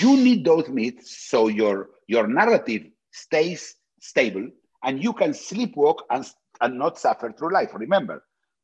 You 0.00 0.16
need 0.16 0.44
those 0.44 0.68
myths 0.68 1.28
so 1.28 1.48
your, 1.48 1.88
your 2.06 2.26
narrative 2.26 2.84
stays 3.12 3.76
stable 4.00 4.48
and 4.82 5.02
you 5.02 5.12
can 5.12 5.30
sleepwalk 5.30 5.96
and, 6.10 6.24
and 6.60 6.78
not 6.78 6.98
suffer 6.98 7.32
through 7.32 7.52
life. 7.52 7.70
Remember, 7.74 8.22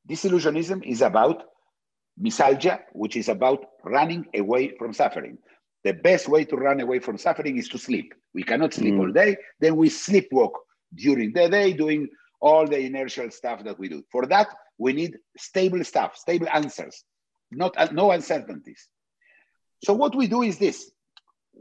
disillusionism 0.08 0.84
is 0.84 1.02
about 1.02 1.44
misalgia, 2.20 2.80
which 2.92 3.16
is 3.16 3.28
about 3.28 3.64
running 3.84 4.26
away 4.34 4.74
from 4.78 4.92
suffering. 4.92 5.38
The 5.84 5.92
best 5.92 6.28
way 6.28 6.44
to 6.44 6.56
run 6.56 6.80
away 6.80 6.98
from 6.98 7.16
suffering 7.16 7.56
is 7.56 7.68
to 7.70 7.78
sleep. 7.78 8.12
We 8.34 8.42
cannot 8.42 8.74
sleep 8.74 8.94
Mm. 8.94 9.00
all 9.00 9.12
day, 9.12 9.36
then 9.60 9.76
we 9.76 9.88
sleepwalk 9.88 10.52
during 10.94 11.32
the 11.32 11.48
day, 11.48 11.72
doing 11.72 12.08
all 12.40 12.66
the 12.66 12.78
inertial 12.78 13.30
stuff 13.30 13.64
that 13.64 13.78
we 13.78 13.88
do. 13.88 14.02
For 14.10 14.26
that, 14.26 14.48
we 14.78 14.92
need 14.92 15.18
stable 15.38 15.84
stuff, 15.84 16.16
stable 16.16 16.48
answers, 16.48 17.04
not 17.50 17.76
uh, 17.76 17.88
no 17.92 18.10
uncertainties. 18.10 18.88
So 19.84 19.94
what 19.94 20.14
we 20.14 20.26
do 20.26 20.42
is 20.42 20.58
this: 20.58 20.90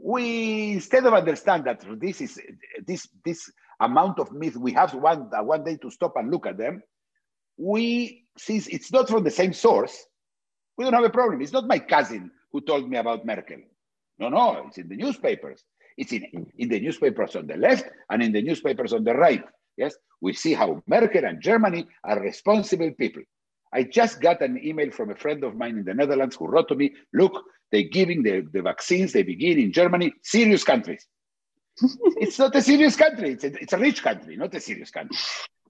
we 0.02 0.72
instead 0.72 1.04
of 1.06 1.14
understand 1.14 1.64
that 1.64 1.84
this 2.00 2.20
is 2.20 2.38
this 2.86 3.08
this 3.24 3.50
amount 3.80 4.18
of 4.18 4.32
myth, 4.32 4.56
we 4.56 4.72
have 4.72 4.94
one 4.94 5.30
uh, 5.36 5.42
one 5.42 5.64
day 5.64 5.76
to 5.76 5.90
stop 5.90 6.14
and 6.16 6.30
look 6.30 6.46
at 6.46 6.56
them. 6.56 6.82
We 7.56 8.24
since 8.38 8.66
it's 8.68 8.92
not 8.92 9.08
from 9.08 9.24
the 9.24 9.30
same 9.30 9.52
source, 9.52 10.06
we 10.76 10.84
don't 10.84 10.94
have 10.94 11.04
a 11.04 11.10
problem. 11.10 11.42
It's 11.42 11.52
not 11.52 11.66
my 11.66 11.78
cousin 11.78 12.30
who 12.52 12.60
told 12.60 12.88
me 12.88 12.96
about 12.96 13.26
Merkel. 13.26 13.58
No, 14.18 14.28
no, 14.28 14.64
it's 14.68 14.78
in 14.78 14.88
the 14.88 14.96
newspapers. 14.96 15.64
It's 15.96 16.12
in, 16.12 16.46
in 16.56 16.68
the 16.68 16.80
newspapers 16.80 17.36
on 17.36 17.46
the 17.46 17.56
left 17.56 17.84
and 18.10 18.22
in 18.22 18.32
the 18.32 18.42
newspapers 18.42 18.92
on 18.92 19.04
the 19.04 19.14
right. 19.14 19.44
Yes, 19.76 19.94
we 20.20 20.32
see 20.32 20.54
how 20.54 20.82
Merkel 20.86 21.24
and 21.24 21.40
Germany 21.40 21.86
are 22.04 22.20
responsible 22.20 22.90
people. 22.92 23.22
I 23.72 23.84
just 23.84 24.20
got 24.20 24.40
an 24.42 24.60
email 24.64 24.90
from 24.90 25.10
a 25.10 25.14
friend 25.14 25.44
of 25.44 25.56
mine 25.56 25.78
in 25.78 25.84
the 25.84 25.94
Netherlands 25.94 26.36
who 26.36 26.46
wrote 26.48 26.68
to 26.68 26.74
me, 26.74 26.94
look, 27.12 27.44
they're 27.70 27.88
giving 27.90 28.22
the, 28.22 28.46
the 28.52 28.62
vaccines, 28.62 29.12
they 29.12 29.22
begin 29.22 29.58
in 29.58 29.72
Germany, 29.72 30.12
serious 30.22 30.64
countries. 30.64 31.06
it's 31.80 32.38
not 32.38 32.54
a 32.56 32.62
serious 32.62 32.96
country, 32.96 33.32
it's 33.32 33.44
a, 33.44 33.62
it's 33.62 33.72
a 33.72 33.78
rich 33.78 34.02
country, 34.02 34.36
not 34.36 34.54
a 34.54 34.60
serious 34.60 34.90
country. 34.90 35.16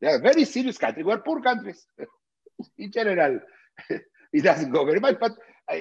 They 0.00 0.09
are 0.09 0.19
very 0.19 0.45
serious 0.45 0.78
countries, 0.78 1.04
we're 1.04 1.19
poor 1.19 1.42
countries. 1.42 1.87
in 2.78 2.90
general, 2.90 3.40
it 3.90 4.42
doesn't 4.42 4.71
go 4.71 4.85
very 4.87 5.00
much, 5.00 5.16
but 5.21 5.33
uh, 5.71 5.76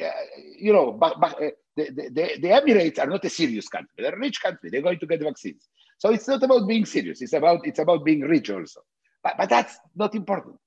you 0.60 0.74
know, 0.74 0.92
but, 0.92 1.20
but 1.20 1.42
uh, 1.42 1.50
the, 1.76 1.86
the, 1.86 2.30
the 2.42 2.48
Emirates 2.50 3.00
are 3.00 3.08
not 3.08 3.24
a 3.24 3.30
serious 3.30 3.70
country. 3.70 3.90
They're 3.98 4.14
a 4.14 4.20
rich 4.20 4.42
country. 4.42 4.70
They're 4.70 4.82
going 4.82 5.00
to 5.00 5.08
get 5.08 5.24
vaccines. 5.24 5.68
So 5.98 6.12
it's 6.12 6.28
not 6.28 6.44
about 6.44 6.68
being 6.68 6.86
serious. 6.86 7.22
It's 7.22 7.34
about 7.34 7.66
it's 7.66 7.80
about 7.80 8.06
being 8.06 8.22
rich 8.22 8.50
also. 8.52 8.82
But, 9.24 9.36
but 9.38 9.50
that's 9.50 9.78
not 9.96 10.14
important 10.14 10.58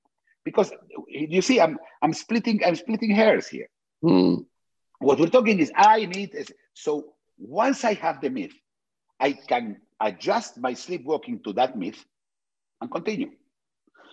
because 0.44 0.72
you 1.06 1.42
see, 1.42 1.60
I'm 1.60 1.78
I'm 2.00 2.12
splitting 2.12 2.60
I'm 2.64 2.76
splitting 2.76 3.10
hairs 3.10 3.48
here. 3.48 3.68
Mm. 4.04 4.44
What 4.98 5.18
we're 5.18 5.28
talking 5.28 5.58
is 5.58 5.72
I 5.74 6.06
need 6.06 6.34
is 6.34 6.52
so 6.74 7.14
once 7.38 7.84
I 7.84 7.94
have 7.94 8.20
the 8.20 8.30
myth, 8.30 8.54
I 9.20 9.32
can 9.32 9.80
adjust 10.00 10.58
my 10.58 10.74
sleepwalking 10.74 11.42
to 11.44 11.52
that 11.54 11.76
myth 11.76 12.04
and 12.80 12.90
continue. 12.90 13.30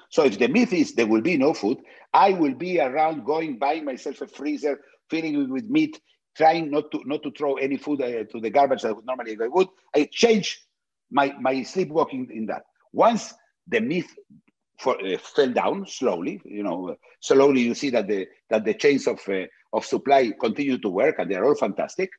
So 0.09 0.23
if 0.23 0.39
the 0.39 0.47
myth 0.47 0.73
is 0.73 0.93
there 0.93 1.07
will 1.07 1.21
be 1.21 1.37
no 1.37 1.53
food, 1.53 1.79
I 2.13 2.31
will 2.31 2.55
be 2.55 2.79
around 2.79 3.25
going 3.25 3.59
buying 3.59 3.85
myself 3.85 4.21
a 4.21 4.27
freezer, 4.27 4.79
filling 5.09 5.39
it 5.39 5.49
with 5.49 5.69
meat, 5.69 5.99
trying 6.35 6.71
not 6.71 6.91
to 6.91 7.01
not 7.05 7.23
to 7.23 7.31
throw 7.31 7.55
any 7.55 7.77
food 7.77 8.01
uh, 8.01 8.23
to 8.31 8.39
the 8.39 8.49
garbage 8.49 8.81
that 8.81 8.89
I 8.89 8.91
would 8.91 9.05
normally 9.05 9.37
I 9.41 9.47
would. 9.47 9.67
I 9.95 10.09
change 10.11 10.63
my 11.11 11.33
my 11.39 11.63
sleepwalking 11.63 12.29
in 12.31 12.47
that. 12.47 12.63
Once 12.91 13.33
the 13.67 13.79
myth 13.79 14.15
for, 14.79 14.95
uh, 15.05 15.17
fell 15.17 15.51
down 15.51 15.85
slowly, 15.87 16.41
you 16.45 16.63
know, 16.63 16.95
slowly 17.19 17.61
you 17.61 17.75
see 17.75 17.89
that 17.91 18.07
the 18.07 18.27
that 18.49 18.65
the 18.65 18.73
chains 18.73 19.07
of 19.07 19.19
uh, 19.29 19.45
of 19.73 19.85
supply 19.85 20.31
continue 20.39 20.77
to 20.79 20.89
work 20.89 21.15
and 21.19 21.29
they're 21.31 21.45
all 21.45 21.55
fantastic. 21.55 22.09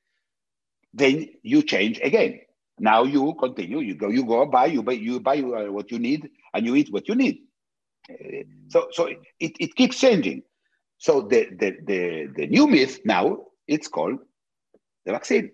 Then 0.92 1.28
you 1.42 1.62
change 1.62 2.00
again. 2.02 2.40
Now 2.78 3.04
you 3.04 3.34
continue. 3.38 3.80
You 3.80 3.94
go. 3.94 4.08
You 4.08 4.24
go 4.24 4.46
buy. 4.46 4.66
You 4.66 4.82
buy. 4.82 4.92
You 4.92 5.20
buy 5.20 5.38
uh, 5.40 5.70
what 5.72 5.90
you 5.90 5.98
need, 5.98 6.28
and 6.54 6.66
you 6.66 6.74
eat 6.76 6.92
what 6.92 7.08
you 7.08 7.14
need. 7.14 7.38
Uh, 8.10 8.42
so 8.68 8.88
so 8.92 9.06
it, 9.38 9.52
it 9.60 9.74
keeps 9.74 10.00
changing. 10.00 10.42
So 10.98 11.22
the, 11.22 11.48
the 11.58 11.76
the 11.84 12.28
the 12.36 12.46
new 12.46 12.66
myth 12.66 13.00
now 13.04 13.38
it's 13.66 13.88
called 13.88 14.18
the 15.04 15.12
vaccine. 15.12 15.50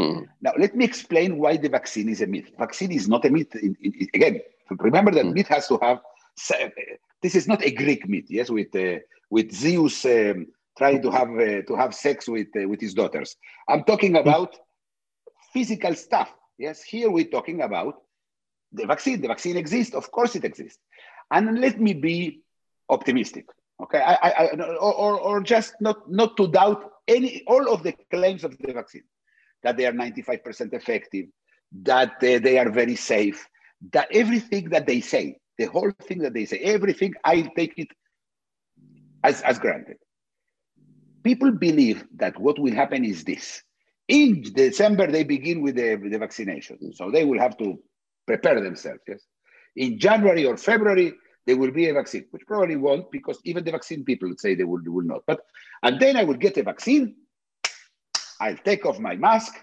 Mm. 0.00 0.28
Now 0.40 0.52
let 0.58 0.74
me 0.76 0.84
explain 0.84 1.38
why 1.38 1.56
the 1.56 1.68
vaccine 1.68 2.08
is 2.08 2.20
a 2.22 2.26
myth. 2.26 2.50
Vaccine 2.58 2.92
is 2.92 3.08
not 3.08 3.24
a 3.24 3.30
myth. 3.30 3.54
In, 3.56 3.76
in, 3.82 3.92
in- 4.00 4.08
again, 4.14 4.40
remember 4.78 5.10
that 5.12 5.26
Mm. 5.26 5.34
myth 5.34 5.48
has 5.48 5.68
to 5.68 5.78
have. 5.82 6.00
This 7.22 7.34
is 7.34 7.46
not 7.46 7.64
a 7.64 7.70
Greek 7.70 8.08
myth. 8.08 8.26
Yes, 8.28 8.50
with 8.50 8.74
uh, 8.74 8.98
with 9.30 9.52
Zeus 9.52 10.04
um, 10.04 10.46
trying 10.76 11.02
to 11.02 11.10
have 11.10 11.30
uh, 11.30 11.62
to 11.62 11.76
have 11.76 11.94
sex 11.94 12.28
with 12.28 12.48
uh, 12.56 12.68
with 12.68 12.80
his 12.80 12.94
daughters. 12.94 13.36
I'm 13.68 13.84
talking 13.84 14.16
about 14.16 14.56
physical 15.52 15.94
stuff. 15.94 16.32
Yes, 16.58 16.82
here 16.82 17.10
we're 17.10 17.30
talking 17.30 17.62
about 17.62 18.02
the 18.72 18.86
vaccine. 18.86 19.20
The 19.20 19.28
vaccine 19.28 19.56
exists. 19.56 19.94
Of 19.94 20.10
course, 20.10 20.36
it 20.36 20.44
exists. 20.44 20.80
And 21.30 21.60
let 21.60 21.80
me 21.80 21.94
be 21.94 22.42
optimistic. 22.88 23.46
Okay, 23.82 23.98
I, 24.00 24.14
I, 24.14 24.30
I 24.30 24.46
or, 24.78 25.18
or, 25.18 25.40
just 25.42 25.74
not 25.80 26.10
not 26.10 26.36
to 26.36 26.46
doubt 26.48 26.90
any 27.08 27.42
all 27.46 27.72
of 27.72 27.82
the 27.82 27.94
claims 28.10 28.44
of 28.44 28.56
the 28.58 28.72
vaccine 28.72 29.02
that 29.62 29.76
they 29.76 29.86
are 29.86 29.92
95% 29.92 30.72
effective, 30.72 31.26
that 31.82 32.20
they, 32.20 32.38
they 32.38 32.58
are 32.58 32.70
very 32.70 32.96
safe, 32.96 33.48
that 33.92 34.08
everything 34.12 34.70
that 34.70 34.86
they 34.86 35.00
say, 35.00 35.38
the 35.58 35.66
whole 35.66 35.92
thing 36.02 36.18
that 36.18 36.34
they 36.34 36.44
say, 36.44 36.58
everything, 36.58 37.14
I 37.24 37.42
take 37.56 37.74
it 37.76 37.88
as, 39.22 39.42
as 39.42 39.58
granted. 39.58 39.96
People 41.22 41.52
believe 41.52 42.04
that 42.16 42.38
what 42.38 42.58
will 42.58 42.74
happen 42.74 43.04
is 43.04 43.24
this. 43.24 43.62
In 44.08 44.42
December, 44.42 45.06
they 45.06 45.24
begin 45.24 45.62
with 45.62 45.76
the, 45.76 45.96
the 45.96 46.18
vaccination. 46.18 46.92
So 46.92 47.10
they 47.10 47.24
will 47.24 47.38
have 47.38 47.56
to 47.58 47.78
prepare 48.26 48.60
themselves. 48.60 49.00
Yes. 49.06 49.24
In 49.76 49.98
January 49.98 50.44
or 50.44 50.56
February, 50.56 51.14
there 51.46 51.56
will 51.56 51.70
be 51.70 51.88
a 51.88 51.94
vaccine, 51.94 52.26
which 52.30 52.46
probably 52.46 52.76
won't 52.76 53.10
because 53.10 53.38
even 53.44 53.64
the 53.64 53.70
vaccine 53.70 54.04
people 54.04 54.32
say 54.36 54.54
they 54.54 54.64
will, 54.64 54.82
will 54.86 55.04
not. 55.04 55.22
But 55.26 55.40
and 55.82 55.98
then 55.98 56.16
I 56.16 56.24
will 56.24 56.36
get 56.36 56.56
a 56.56 56.62
vaccine. 56.62 57.16
I'll 58.40 58.56
take 58.56 58.86
off 58.86 58.98
my 58.98 59.16
mask 59.16 59.54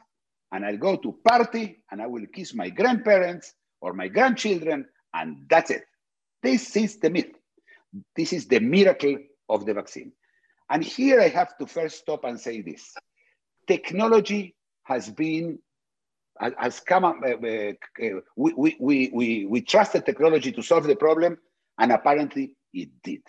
and 0.52 0.66
I'll 0.66 0.78
go 0.78 0.98
to 0.98 1.20
party 1.28 1.84
and 1.92 2.02
I 2.02 2.08
will 2.08 2.26
kiss 2.34 2.54
my 2.54 2.70
grandparents 2.70 3.54
or 3.82 3.94
my 3.94 4.08
grandchildren, 4.08 4.86
and 5.14 5.38
that's 5.50 5.72
it. 5.72 5.84
This 6.42 6.76
is 6.76 7.00
the 7.00 7.10
myth. 7.10 7.32
This 8.16 8.34
is 8.34 8.48
the 8.48 8.60
miracle 8.60 9.18
of 9.50 9.66
the 9.66 9.74
vaccine. 9.74 10.12
And 10.70 10.84
here 10.84 11.20
I 11.20 11.30
have 11.30 11.58
to 11.58 11.66
first 11.68 12.00
stop 12.00 12.24
and 12.26 12.40
say 12.40 12.62
this 12.62 13.00
technology 13.68 14.56
has 14.84 15.10
been 15.10 15.60
has- 16.40 16.80
come 16.80 17.06
up 17.06 17.18
uh, 17.24 17.30
uh, 17.30 17.74
we, 18.36 18.54
we, 18.56 18.78
we, 18.80 19.10
we, 19.14 19.46
we 19.46 19.62
trusted 19.62 20.06
technology 20.06 20.52
to 20.52 20.62
solve 20.62 20.86
the 20.86 20.96
problem 20.96 21.38
and 21.80 21.92
apparently 21.92 22.56
it 22.74 22.90
did 23.04 23.22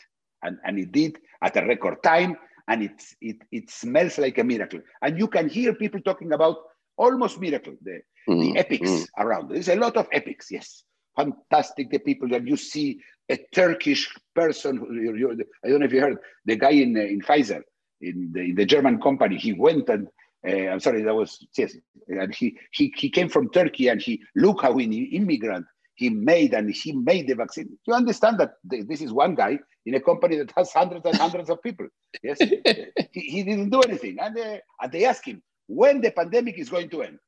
and, 0.42 0.58
and 0.64 0.78
it 0.78 0.92
did 0.92 1.18
at 1.42 1.56
a 1.56 1.66
record 1.66 2.02
time 2.02 2.37
and 2.68 2.82
it's, 2.82 3.14
it, 3.20 3.37
it 3.50 3.70
smells 3.70 4.18
like 4.18 4.38
a 4.38 4.44
miracle 4.44 4.80
and 5.02 5.18
you 5.18 5.26
can 5.28 5.49
hear 5.49 5.75
people 5.75 6.00
talking 6.00 6.32
about 6.32 6.56
almost 6.96 7.40
miracle 7.40 7.75
the, 7.82 8.00
the 8.38 8.52
Mm. 8.52 8.56
epics 8.56 8.80
Mm. 8.80 9.06
around. 9.18 9.50
There's 9.50 9.68
a 9.68 9.76
lot 9.76 9.96
of 9.96 10.08
epics, 10.12 10.50
yes. 10.50 10.84
Fantastic, 11.17 11.90
the 11.90 11.99
people 11.99 12.29
that 12.31 12.47
you 12.47 12.57
see 12.57 13.00
a 13.29 13.38
Turkish 13.55 14.09
person. 14.35 14.76
who- 14.79 14.93
you- 14.95 15.17
you- 15.17 15.45
I 15.64 15.69
don't 15.69 15.81
know 15.81 15.87
if 15.87 15.93
you 15.93 16.00
heard 16.00 16.19
the 16.45 16.57
guy 16.57 16.71
in 16.71 16.97
uh, 16.97 17.00
in 17.02 17.21
Pfizer, 17.21 17.62
in 18.00 18.31
the, 18.33 18.40
in 18.40 18.55
the 18.55 18.64
German 18.67 19.00
company. 19.00 19.37
He 19.37 19.52
went 19.52 19.88
and 19.88 20.09
uh, 20.47 20.69
I'm 20.73 20.81
sorry, 20.81 21.02
that 21.02 21.14
was 21.14 21.47
yes, 21.57 21.76
and 22.09 22.35
he 22.35 22.59
he 22.73 22.93
he 22.97 23.11
came 23.11 23.29
from 23.29 23.50
Turkey 23.50 23.88
and 23.88 24.00
he 24.00 24.23
look 24.35 24.62
how 24.62 24.79
an 24.79 24.93
immigrant 24.93 25.67
he 25.95 26.09
made 26.09 26.55
and 26.55 26.71
he 26.75 26.93
made 26.93 27.29
the 27.29 27.35
vaccine. 27.35 27.79
You 27.87 27.95
understand 27.95 28.38
that 28.38 28.52
this 28.62 29.02
is 29.02 29.12
one 29.12 29.35
guy 29.35 29.59
in 29.85 29.95
a 29.95 30.00
company 30.00 30.37
that 30.38 30.52
has 30.57 30.73
hundreds 30.73 31.05
and 31.05 31.19
hundreds 31.21 31.50
of 31.50 31.62
people. 31.62 31.88
Yes, 32.23 32.40
he, 33.12 33.21
he 33.21 33.43
didn't 33.43 33.71
do 33.71 33.83
anything, 33.83 34.17
and 34.21 34.38
uh, 34.38 34.59
and 34.81 34.93
they 34.93 35.05
ask 35.05 35.26
him 35.26 35.43
when 35.67 36.00
the 36.00 36.11
pandemic 36.11 36.59
is 36.59 36.71
going 36.71 36.88
to 36.90 37.02
end. 37.02 37.19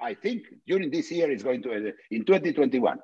I 0.00 0.14
think 0.14 0.44
during 0.66 0.90
this 0.90 1.10
year 1.10 1.30
it's 1.30 1.42
going 1.42 1.62
to 1.62 1.72
end 1.72 1.92
in 2.10 2.24
2021. 2.24 2.98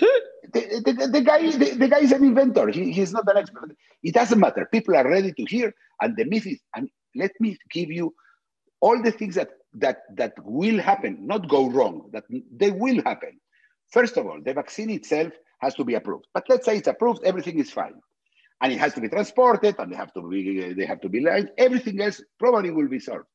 the, 0.00 0.82
the, 0.84 1.08
the 1.08 1.20
guy 1.20 1.50
the, 1.50 1.70
the 1.76 1.88
guy 1.88 2.00
is 2.00 2.12
an 2.12 2.24
inventor. 2.24 2.68
He, 2.68 2.92
he's 2.92 3.12
not 3.12 3.28
an 3.28 3.36
expert. 3.36 3.70
It 4.02 4.14
doesn't 4.14 4.38
matter. 4.40 4.68
People 4.72 4.96
are 4.96 5.08
ready 5.08 5.32
to 5.32 5.44
hear, 5.44 5.72
and 6.00 6.16
the 6.16 6.24
myth 6.24 6.46
is. 6.46 6.60
And 6.74 6.88
let 7.14 7.30
me 7.40 7.56
give 7.70 7.90
you 7.92 8.12
all 8.80 9.00
the 9.02 9.12
things 9.12 9.36
that 9.36 9.50
that 9.74 9.98
that 10.16 10.32
will 10.44 10.80
happen, 10.80 11.26
not 11.26 11.48
go 11.48 11.70
wrong. 11.70 12.10
That 12.12 12.24
they 12.52 12.72
will 12.72 13.02
happen. 13.04 13.38
First 13.92 14.16
of 14.16 14.26
all, 14.26 14.40
the 14.44 14.52
vaccine 14.54 14.90
itself 14.90 15.32
has 15.60 15.74
to 15.76 15.84
be 15.84 15.94
approved. 15.94 16.26
But 16.34 16.44
let's 16.48 16.66
say 16.66 16.78
it's 16.78 16.88
approved, 16.88 17.22
everything 17.24 17.58
is 17.60 17.70
fine, 17.70 17.94
and 18.62 18.72
it 18.72 18.78
has 18.80 18.94
to 18.94 19.00
be 19.00 19.08
transported, 19.08 19.76
and 19.78 19.92
they 19.92 19.96
have 19.96 20.12
to 20.14 20.22
be 20.28 20.72
they 20.74 20.86
have 20.86 21.00
to 21.02 21.08
be 21.08 21.20
lined. 21.20 21.50
Everything 21.56 22.00
else 22.00 22.20
probably 22.40 22.70
will 22.70 22.88
be 22.88 22.98
solved. 22.98 23.26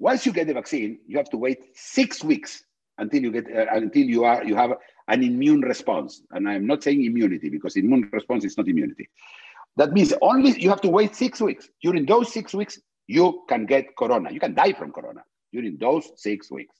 Once 0.00 0.24
you 0.24 0.32
get 0.32 0.46
the 0.46 0.54
vaccine, 0.54 0.98
you 1.06 1.18
have 1.18 1.28
to 1.28 1.36
wait 1.36 1.58
six 1.74 2.24
weeks 2.24 2.64
until 2.96 3.22
you 3.22 3.30
get 3.30 3.46
uh, 3.54 3.66
until 3.72 4.02
you 4.02 4.24
are 4.24 4.42
you 4.44 4.56
have 4.56 4.72
an 5.08 5.22
immune 5.22 5.60
response. 5.60 6.22
And 6.30 6.48
I'm 6.48 6.66
not 6.66 6.82
saying 6.82 7.04
immunity 7.04 7.50
because 7.50 7.76
immune 7.76 8.08
response 8.10 8.44
is 8.44 8.56
not 8.56 8.66
immunity. 8.66 9.08
That 9.76 9.92
means 9.92 10.12
only 10.22 10.58
you 10.60 10.70
have 10.70 10.80
to 10.80 10.88
wait 10.88 11.14
six 11.14 11.40
weeks. 11.40 11.68
During 11.82 12.06
those 12.06 12.32
six 12.32 12.54
weeks, 12.54 12.80
you 13.06 13.44
can 13.48 13.66
get 13.66 13.94
corona. 13.96 14.32
You 14.32 14.40
can 14.40 14.54
die 14.54 14.72
from 14.72 14.90
corona 14.90 15.22
during 15.52 15.76
those 15.78 16.10
six 16.16 16.50
weeks. 16.50 16.74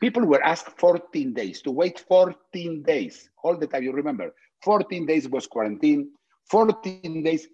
People 0.00 0.24
were 0.24 0.42
asked 0.44 0.78
14 0.78 1.34
days 1.34 1.62
to 1.62 1.70
wait 1.70 2.04
14 2.08 2.82
days 2.82 3.30
all 3.42 3.56
the 3.56 3.66
time. 3.66 3.82
You 3.82 3.92
remember, 3.92 4.34
14 4.62 5.06
days 5.06 5.28
was 5.28 5.46
quarantine. 5.46 6.10
14 6.50 7.22
days 7.22 7.46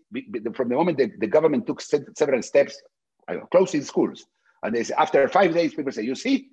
from 0.54 0.68
the 0.68 0.74
moment 0.74 0.98
that 0.98 1.18
the 1.18 1.26
government 1.26 1.66
took 1.66 1.80
several 1.80 2.42
steps, 2.42 2.80
closing 3.50 3.82
schools. 3.82 4.26
And 4.64 4.74
they 4.74 4.82
say, 4.82 4.94
after 4.96 5.28
five 5.28 5.52
days, 5.52 5.74
people 5.74 5.92
say, 5.92 6.02
you 6.02 6.14
see, 6.14 6.48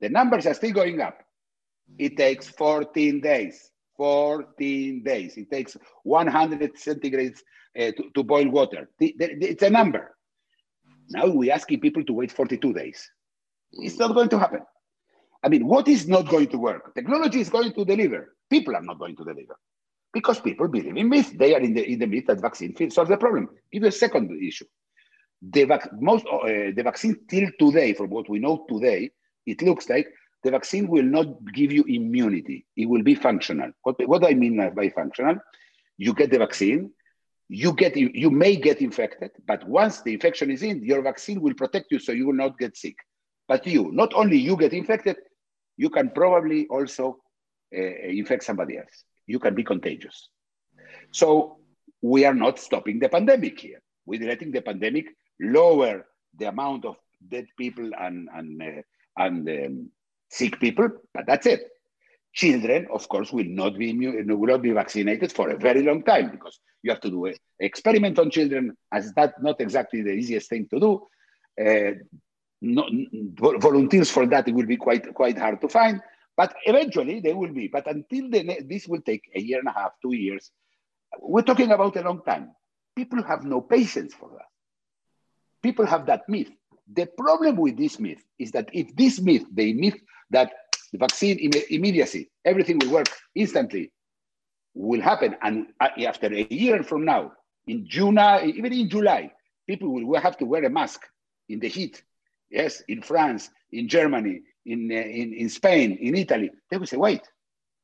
the 0.00 0.10
numbers 0.10 0.46
are 0.46 0.52
still 0.52 0.72
going 0.72 1.00
up. 1.00 1.18
It 1.98 2.16
takes 2.16 2.46
14 2.46 3.22
days. 3.22 3.70
14 3.96 5.02
days. 5.02 5.36
It 5.38 5.50
takes 5.50 5.76
100 6.02 6.74
centigrades 6.76 7.38
uh, 7.78 7.92
to, 7.92 8.10
to, 8.14 8.22
boil 8.22 8.50
water. 8.50 8.90
It's 9.00 9.62
a 9.62 9.70
number. 9.70 10.14
Now 11.08 11.26
we're 11.26 11.52
asking 11.52 11.80
people 11.80 12.04
to 12.04 12.12
wait 12.12 12.30
42 12.32 12.74
days. 12.74 13.10
It's 13.72 13.98
not 13.98 14.14
going 14.14 14.28
to 14.28 14.38
happen. 14.38 14.60
I 15.42 15.48
mean, 15.48 15.66
what 15.66 15.88
is 15.88 16.06
not 16.06 16.28
going 16.28 16.48
to 16.48 16.58
work? 16.58 16.94
Technology 16.94 17.40
is 17.40 17.48
going 17.48 17.72
to 17.72 17.84
deliver. 17.84 18.34
People 18.50 18.76
are 18.76 18.82
not 18.82 18.98
going 18.98 19.16
to 19.16 19.24
deliver 19.24 19.56
because 20.12 20.38
people 20.38 20.68
believe 20.68 20.96
in 20.96 21.08
myth. 21.08 21.32
They 21.36 21.54
are 21.54 21.60
in 21.60 21.74
the, 21.74 21.84
in 21.90 21.98
the 21.98 22.06
myth 22.06 22.26
that 22.26 22.40
vaccine 22.40 22.74
field 22.74 22.92
solves 22.92 23.10
the 23.10 23.16
problem. 23.16 23.48
Give 23.72 23.82
you 23.82 23.88
a 23.88 23.92
second 23.92 24.30
issue. 24.42 24.66
The, 25.42 25.64
vac- 25.64 25.90
most, 26.00 26.26
uh, 26.26 26.72
the 26.74 26.82
vaccine 26.82 27.16
till 27.28 27.48
today, 27.58 27.92
from 27.94 28.10
what 28.10 28.28
we 28.28 28.38
know 28.38 28.64
today, 28.68 29.10
it 29.46 29.62
looks 29.62 29.88
like 29.88 30.08
the 30.42 30.50
vaccine 30.50 30.88
will 30.88 31.04
not 31.04 31.26
give 31.52 31.72
you 31.72 31.84
immunity. 31.84 32.66
It 32.76 32.86
will 32.86 33.02
be 33.02 33.14
functional. 33.14 33.72
What, 33.82 33.96
what 34.06 34.22
do 34.22 34.28
I 34.28 34.34
mean 34.34 34.56
by 34.74 34.90
functional? 34.90 35.36
You 35.96 36.14
get 36.14 36.30
the 36.30 36.38
vaccine, 36.38 36.90
you 37.48 37.72
get 37.74 37.96
you 37.96 38.30
may 38.30 38.56
get 38.56 38.80
infected, 38.80 39.30
but 39.46 39.66
once 39.68 40.02
the 40.02 40.12
infection 40.12 40.50
is 40.50 40.62
in, 40.62 40.82
your 40.82 41.02
vaccine 41.02 41.40
will 41.40 41.54
protect 41.54 41.92
you 41.92 41.98
so 41.98 42.12
you 42.12 42.26
will 42.26 42.34
not 42.34 42.58
get 42.58 42.76
sick. 42.76 42.96
But 43.46 43.66
you, 43.66 43.90
not 43.92 44.14
only 44.14 44.38
you 44.38 44.56
get 44.56 44.72
infected, 44.72 45.16
you 45.76 45.90
can 45.90 46.10
probably 46.10 46.66
also 46.68 47.18
uh, 47.76 47.80
infect 47.80 48.44
somebody 48.44 48.78
else. 48.78 49.04
You 49.26 49.38
can 49.38 49.54
be 49.54 49.64
contagious. 49.64 50.28
So 51.10 51.58
we 52.02 52.24
are 52.24 52.34
not 52.34 52.58
stopping 52.58 52.98
the 52.98 53.08
pandemic 53.08 53.60
here. 53.60 53.80
We're 54.06 54.26
letting 54.26 54.50
the 54.50 54.60
pandemic 54.60 55.06
lower 55.40 56.06
the 56.38 56.48
amount 56.48 56.84
of 56.84 56.96
dead 57.28 57.46
people 57.56 57.90
and 57.98 58.28
and 58.34 58.62
uh, 58.62 58.82
and 59.16 59.48
um, 59.48 59.90
sick 60.30 60.58
people, 60.60 60.88
but 61.12 61.26
that's 61.26 61.46
it. 61.46 61.70
Children, 62.34 62.88
of 62.92 63.08
course, 63.08 63.32
will 63.32 63.46
not 63.46 63.78
be 63.78 63.92
will 64.08 64.46
not 64.46 64.62
be 64.62 64.72
vaccinated 64.72 65.32
for 65.32 65.50
a 65.50 65.56
very 65.56 65.82
long 65.82 66.02
time 66.02 66.30
because 66.30 66.58
you 66.82 66.90
have 66.90 67.00
to 67.00 67.10
do 67.10 67.26
an 67.26 67.34
experiment 67.60 68.18
on 68.18 68.30
children, 68.30 68.76
as 68.92 69.12
that's 69.14 69.40
not 69.40 69.60
exactly 69.60 70.02
the 70.02 70.10
easiest 70.10 70.50
thing 70.50 70.66
to 70.68 70.80
do. 70.80 71.06
Uh, 71.64 71.92
no, 72.60 72.88
volunteers 73.58 74.10
for 74.10 74.26
that 74.26 74.48
it 74.48 74.54
will 74.54 74.66
be 74.66 74.76
quite 74.76 75.14
quite 75.14 75.38
hard 75.38 75.60
to 75.60 75.68
find, 75.68 76.00
but 76.36 76.54
eventually 76.64 77.20
they 77.20 77.32
will 77.32 77.52
be. 77.52 77.68
But 77.68 77.86
until 77.86 78.30
the, 78.30 78.64
this 78.68 78.88
will 78.88 79.02
take 79.02 79.30
a 79.34 79.40
year 79.40 79.60
and 79.60 79.68
a 79.68 79.72
half, 79.72 79.92
two 80.02 80.12
years. 80.12 80.50
We're 81.20 81.42
talking 81.42 81.70
about 81.70 81.94
a 81.94 82.02
long 82.02 82.22
time. 82.22 82.50
People 82.96 83.22
have 83.22 83.44
no 83.44 83.60
patience 83.60 84.12
for 84.14 84.30
that. 84.30 84.48
People 85.64 85.86
have 85.86 86.06
that 86.06 86.28
myth. 86.28 86.50
The 86.92 87.06
problem 87.18 87.56
with 87.56 87.76
this 87.76 87.98
myth 87.98 88.22
is 88.38 88.52
that 88.52 88.68
if 88.72 88.94
this 88.94 89.20
myth, 89.20 89.44
the 89.52 89.72
myth 89.72 89.98
that 90.30 90.52
the 90.92 90.98
vaccine 90.98 91.38
Im- 91.38 91.62
immediacy, 91.70 92.30
everything 92.44 92.78
will 92.78 92.92
work 92.92 93.08
instantly, 93.34 93.90
will 94.74 95.00
happen, 95.00 95.34
and 95.42 95.66
uh, 95.80 95.88
after 96.06 96.32
a 96.32 96.46
year 96.50 96.82
from 96.82 97.04
now, 97.04 97.32
in 97.66 97.86
June, 97.88 98.18
even 98.44 98.72
in 98.72 98.88
July, 98.88 99.32
people 99.66 99.88
will 99.90 100.20
have 100.20 100.36
to 100.36 100.44
wear 100.44 100.62
a 100.64 100.70
mask 100.70 101.00
in 101.48 101.58
the 101.58 101.68
heat 101.68 102.04
yes, 102.54 102.82
in 102.88 103.02
France, 103.02 103.50
in 103.72 103.88
Germany, 103.88 104.40
in, 104.64 104.90
uh, 104.90 104.94
in, 104.94 105.34
in 105.34 105.48
Spain, 105.48 105.98
in 106.00 106.14
Italy, 106.14 106.50
they 106.70 106.76
will 106.76 106.86
say, 106.86 106.96
wait, 106.96 107.22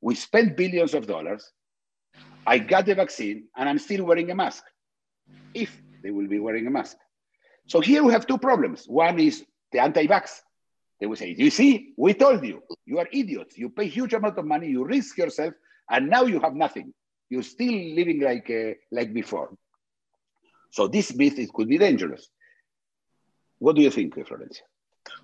we 0.00 0.14
spent 0.14 0.56
billions 0.56 0.94
of 0.94 1.06
dollars. 1.06 1.50
I 2.46 2.58
got 2.58 2.86
the 2.86 2.94
vaccine 2.94 3.48
and 3.56 3.68
I'm 3.68 3.78
still 3.78 4.04
wearing 4.04 4.30
a 4.30 4.34
mask. 4.34 4.64
If 5.52 5.82
they 6.02 6.10
will 6.10 6.28
be 6.28 6.38
wearing 6.38 6.66
a 6.66 6.70
mask. 6.70 6.96
So 7.70 7.78
here 7.78 8.02
we 8.02 8.12
have 8.12 8.26
two 8.26 8.36
problems. 8.36 8.86
One 8.86 9.20
is 9.20 9.44
the 9.70 9.78
anti-vax. 9.78 10.40
They 10.98 11.06
will 11.06 11.14
say, 11.14 11.36
you 11.38 11.50
see, 11.50 11.94
we 11.96 12.14
told 12.14 12.44
you, 12.44 12.62
you 12.84 12.98
are 12.98 13.06
idiots. 13.12 13.56
You 13.56 13.70
pay 13.70 13.86
huge 13.86 14.12
amount 14.12 14.36
of 14.38 14.44
money, 14.44 14.66
you 14.66 14.84
risk 14.84 15.16
yourself, 15.16 15.54
and 15.88 16.10
now 16.10 16.24
you 16.24 16.40
have 16.40 16.54
nothing. 16.56 16.92
You're 17.28 17.44
still 17.44 17.72
living 17.94 18.22
like, 18.22 18.50
uh, 18.50 18.74
like 18.90 19.14
before. 19.14 19.54
So 20.72 20.88
this 20.88 21.14
myth 21.14 21.38
could 21.54 21.68
be 21.68 21.78
dangerous. 21.78 22.28
What 23.60 23.76
do 23.76 23.82
you 23.82 23.90
think, 23.90 24.16
Florencia? 24.16 24.62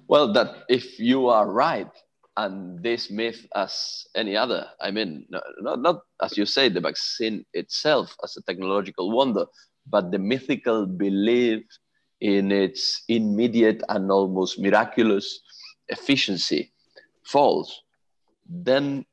Well, 0.07 0.33
that 0.35 0.51
if 0.69 1.01
you 1.01 1.27
are 1.27 1.51
right, 1.51 1.91
and 2.37 2.81
this 2.81 3.11
myth 3.11 3.45
as 3.57 4.07
any 4.15 4.37
other, 4.37 4.69
I 4.81 4.93
mean, 4.93 5.27
not, 5.61 5.81
not 5.81 6.03
as 6.23 6.39
you 6.39 6.47
say, 6.47 6.69
the 6.69 6.81
vaccine 6.81 7.45
itself 7.55 8.15
as 8.23 8.37
a 8.37 8.43
technological 8.43 9.11
wonder, 9.11 9.47
but 9.89 10.13
the 10.13 10.19
mythical 10.21 10.87
belief 10.87 11.65
in 12.21 12.51
its 12.51 13.03
immediate 13.09 13.83
and 13.89 14.11
almost 14.11 14.59
miraculous 14.59 15.41
efficiency 15.89 16.73
falls, 17.25 17.83
then 18.49 19.05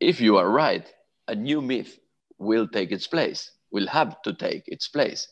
if 0.00 0.20
you 0.20 0.36
are 0.36 0.50
right, 0.50 0.92
a 1.28 1.34
new 1.34 1.60
myth 1.60 1.98
will 2.38 2.66
take 2.66 2.92
its 2.92 3.06
place, 3.06 3.50
will 3.70 3.86
have 3.86 4.20
to 4.22 4.32
take 4.32 4.64
its 4.66 4.88
place. 4.88 5.28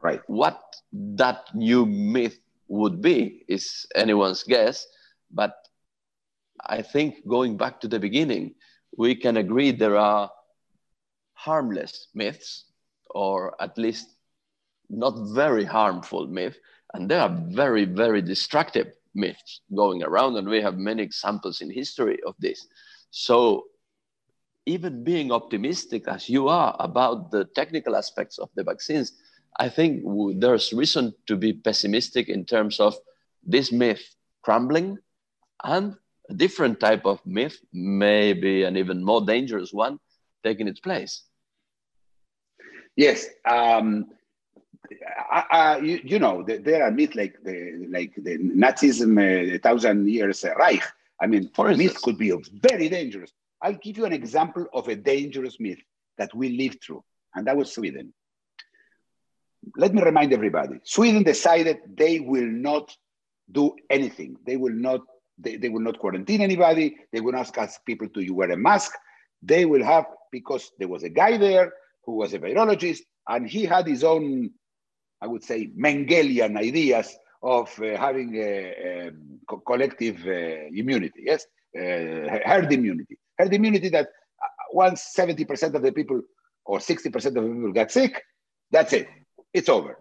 Right. 0.00 0.20
What 0.26 0.60
that 0.92 1.46
new 1.54 1.86
myth 1.86 2.38
would 2.68 3.00
be 3.00 3.44
is 3.48 3.86
anyone's 3.94 4.42
guess, 4.42 4.86
but 5.30 5.54
I 6.66 6.82
think 6.82 7.26
going 7.26 7.56
back 7.56 7.80
to 7.80 7.88
the 7.88 7.98
beginning, 7.98 8.54
we 8.96 9.14
can 9.14 9.36
agree 9.36 9.72
there 9.72 9.96
are 9.96 10.30
harmless 11.34 12.08
myths, 12.14 12.64
or 13.10 13.60
at 13.60 13.76
least 13.78 14.08
not 14.92 15.14
very 15.34 15.64
harmful 15.64 16.26
myth, 16.26 16.56
and 16.94 17.10
there 17.10 17.20
are 17.20 17.36
very, 17.48 17.84
very 17.84 18.22
destructive 18.22 18.92
myths 19.14 19.60
going 19.74 20.02
around, 20.02 20.36
and 20.36 20.48
we 20.48 20.60
have 20.62 20.76
many 20.78 21.02
examples 21.02 21.60
in 21.60 21.70
history 21.70 22.18
of 22.26 22.34
this. 22.38 22.66
So 23.10 23.64
even 24.66 25.02
being 25.02 25.32
optimistic 25.32 26.06
as 26.06 26.28
you 26.28 26.48
are 26.48 26.76
about 26.78 27.30
the 27.30 27.44
technical 27.46 27.96
aspects 27.96 28.38
of 28.38 28.50
the 28.54 28.62
vaccines, 28.62 29.12
I 29.58 29.68
think 29.68 30.04
there's 30.38 30.72
reason 30.72 31.14
to 31.26 31.36
be 31.36 31.52
pessimistic 31.52 32.28
in 32.28 32.44
terms 32.44 32.80
of 32.80 32.94
this 33.44 33.72
myth 33.72 34.02
crumbling 34.42 34.98
and 35.64 35.96
a 36.30 36.34
different 36.34 36.80
type 36.80 37.04
of 37.04 37.20
myth, 37.26 37.58
maybe 37.72 38.62
an 38.62 38.76
even 38.76 39.04
more 39.04 39.24
dangerous 39.24 39.72
one, 39.72 39.98
taking 40.44 40.68
its 40.68 40.80
place. 40.80 41.24
Yes. 42.96 43.26
Um, 43.48 44.06
I, 45.30 45.44
I, 45.50 45.78
you, 45.78 46.00
you, 46.02 46.18
know, 46.18 46.42
there 46.42 46.82
are 46.84 46.90
myths 46.90 47.14
like 47.14 47.36
the, 47.42 47.86
like 47.88 48.14
the 48.16 48.38
Nazism, 48.38 49.16
uh, 49.54 49.58
thousand 49.58 50.08
years 50.08 50.44
uh, 50.44 50.54
Reich. 50.54 50.82
I 51.20 51.26
mean, 51.26 51.50
for 51.54 51.74
myth 51.74 52.00
could 52.02 52.18
be 52.18 52.32
very 52.52 52.88
dangerous. 52.88 53.32
I'll 53.60 53.74
give 53.74 53.96
you 53.96 54.04
an 54.04 54.12
example 54.12 54.66
of 54.72 54.88
a 54.88 54.96
dangerous 54.96 55.60
myth 55.60 55.78
that 56.18 56.34
we 56.34 56.56
lived 56.58 56.82
through, 56.82 57.04
and 57.34 57.46
that 57.46 57.56
was 57.56 57.72
Sweden 57.72 58.12
let 59.76 59.94
me 59.94 60.02
remind 60.02 60.32
everybody 60.32 60.80
Sweden 60.82 61.22
decided 61.22 61.78
they 61.94 62.20
will 62.20 62.46
not 62.46 62.94
do 63.50 63.74
anything. 63.90 64.36
They 64.46 64.56
will 64.56 64.72
not 64.72 65.02
they, 65.38 65.56
they 65.56 65.68
will 65.68 65.80
not 65.80 65.98
quarantine 65.98 66.40
anybody. 66.40 66.96
They 67.12 67.20
will 67.20 67.32
not 67.32 67.56
ask 67.58 67.84
people 67.84 68.08
to 68.08 68.30
wear 68.30 68.50
a 68.50 68.56
mask. 68.56 68.92
They 69.42 69.64
will 69.64 69.82
have, 69.82 70.06
because 70.30 70.70
there 70.78 70.88
was 70.88 71.02
a 71.02 71.08
guy 71.08 71.36
there 71.36 71.72
who 72.04 72.12
was 72.12 72.32
a 72.34 72.38
virologist 72.38 73.00
and 73.28 73.48
he 73.48 73.64
had 73.64 73.86
his 73.86 74.04
own, 74.04 74.50
I 75.22 75.26
would 75.26 75.44
say, 75.44 75.70
Mengelian 75.76 76.58
ideas 76.58 77.16
of 77.42 77.68
uh, 77.80 77.96
having 77.96 78.30
a, 78.36 79.08
a 79.08 79.10
co 79.48 79.56
collective 79.70 80.18
uh, 80.26 80.68
immunity, 80.80 81.22
yes, 81.30 81.46
uh, 81.76 82.38
herd 82.50 82.72
immunity. 82.72 83.16
Herd 83.38 83.54
immunity 83.54 83.88
that 83.90 84.06
uh, 84.06 84.48
once 84.72 85.14
70% 85.16 85.74
of 85.74 85.82
the 85.82 85.92
people 85.92 86.20
or 86.64 86.78
60% 86.78 87.14
of 87.14 87.34
the 87.34 87.40
people 87.40 87.72
get 87.72 87.90
sick, 87.90 88.22
that's 88.70 88.92
it 88.92 89.08
it's 89.52 89.68
over. 89.68 89.98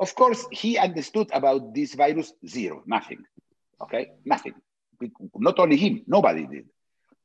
Of 0.00 0.14
course, 0.14 0.46
he 0.50 0.78
understood 0.78 1.28
about 1.32 1.74
this 1.74 1.94
virus 1.94 2.32
zero, 2.46 2.82
nothing. 2.86 3.24
Okay, 3.80 4.12
nothing. 4.24 4.54
Not 5.34 5.58
only 5.58 5.76
him, 5.76 6.02
nobody 6.06 6.46
did. 6.46 6.66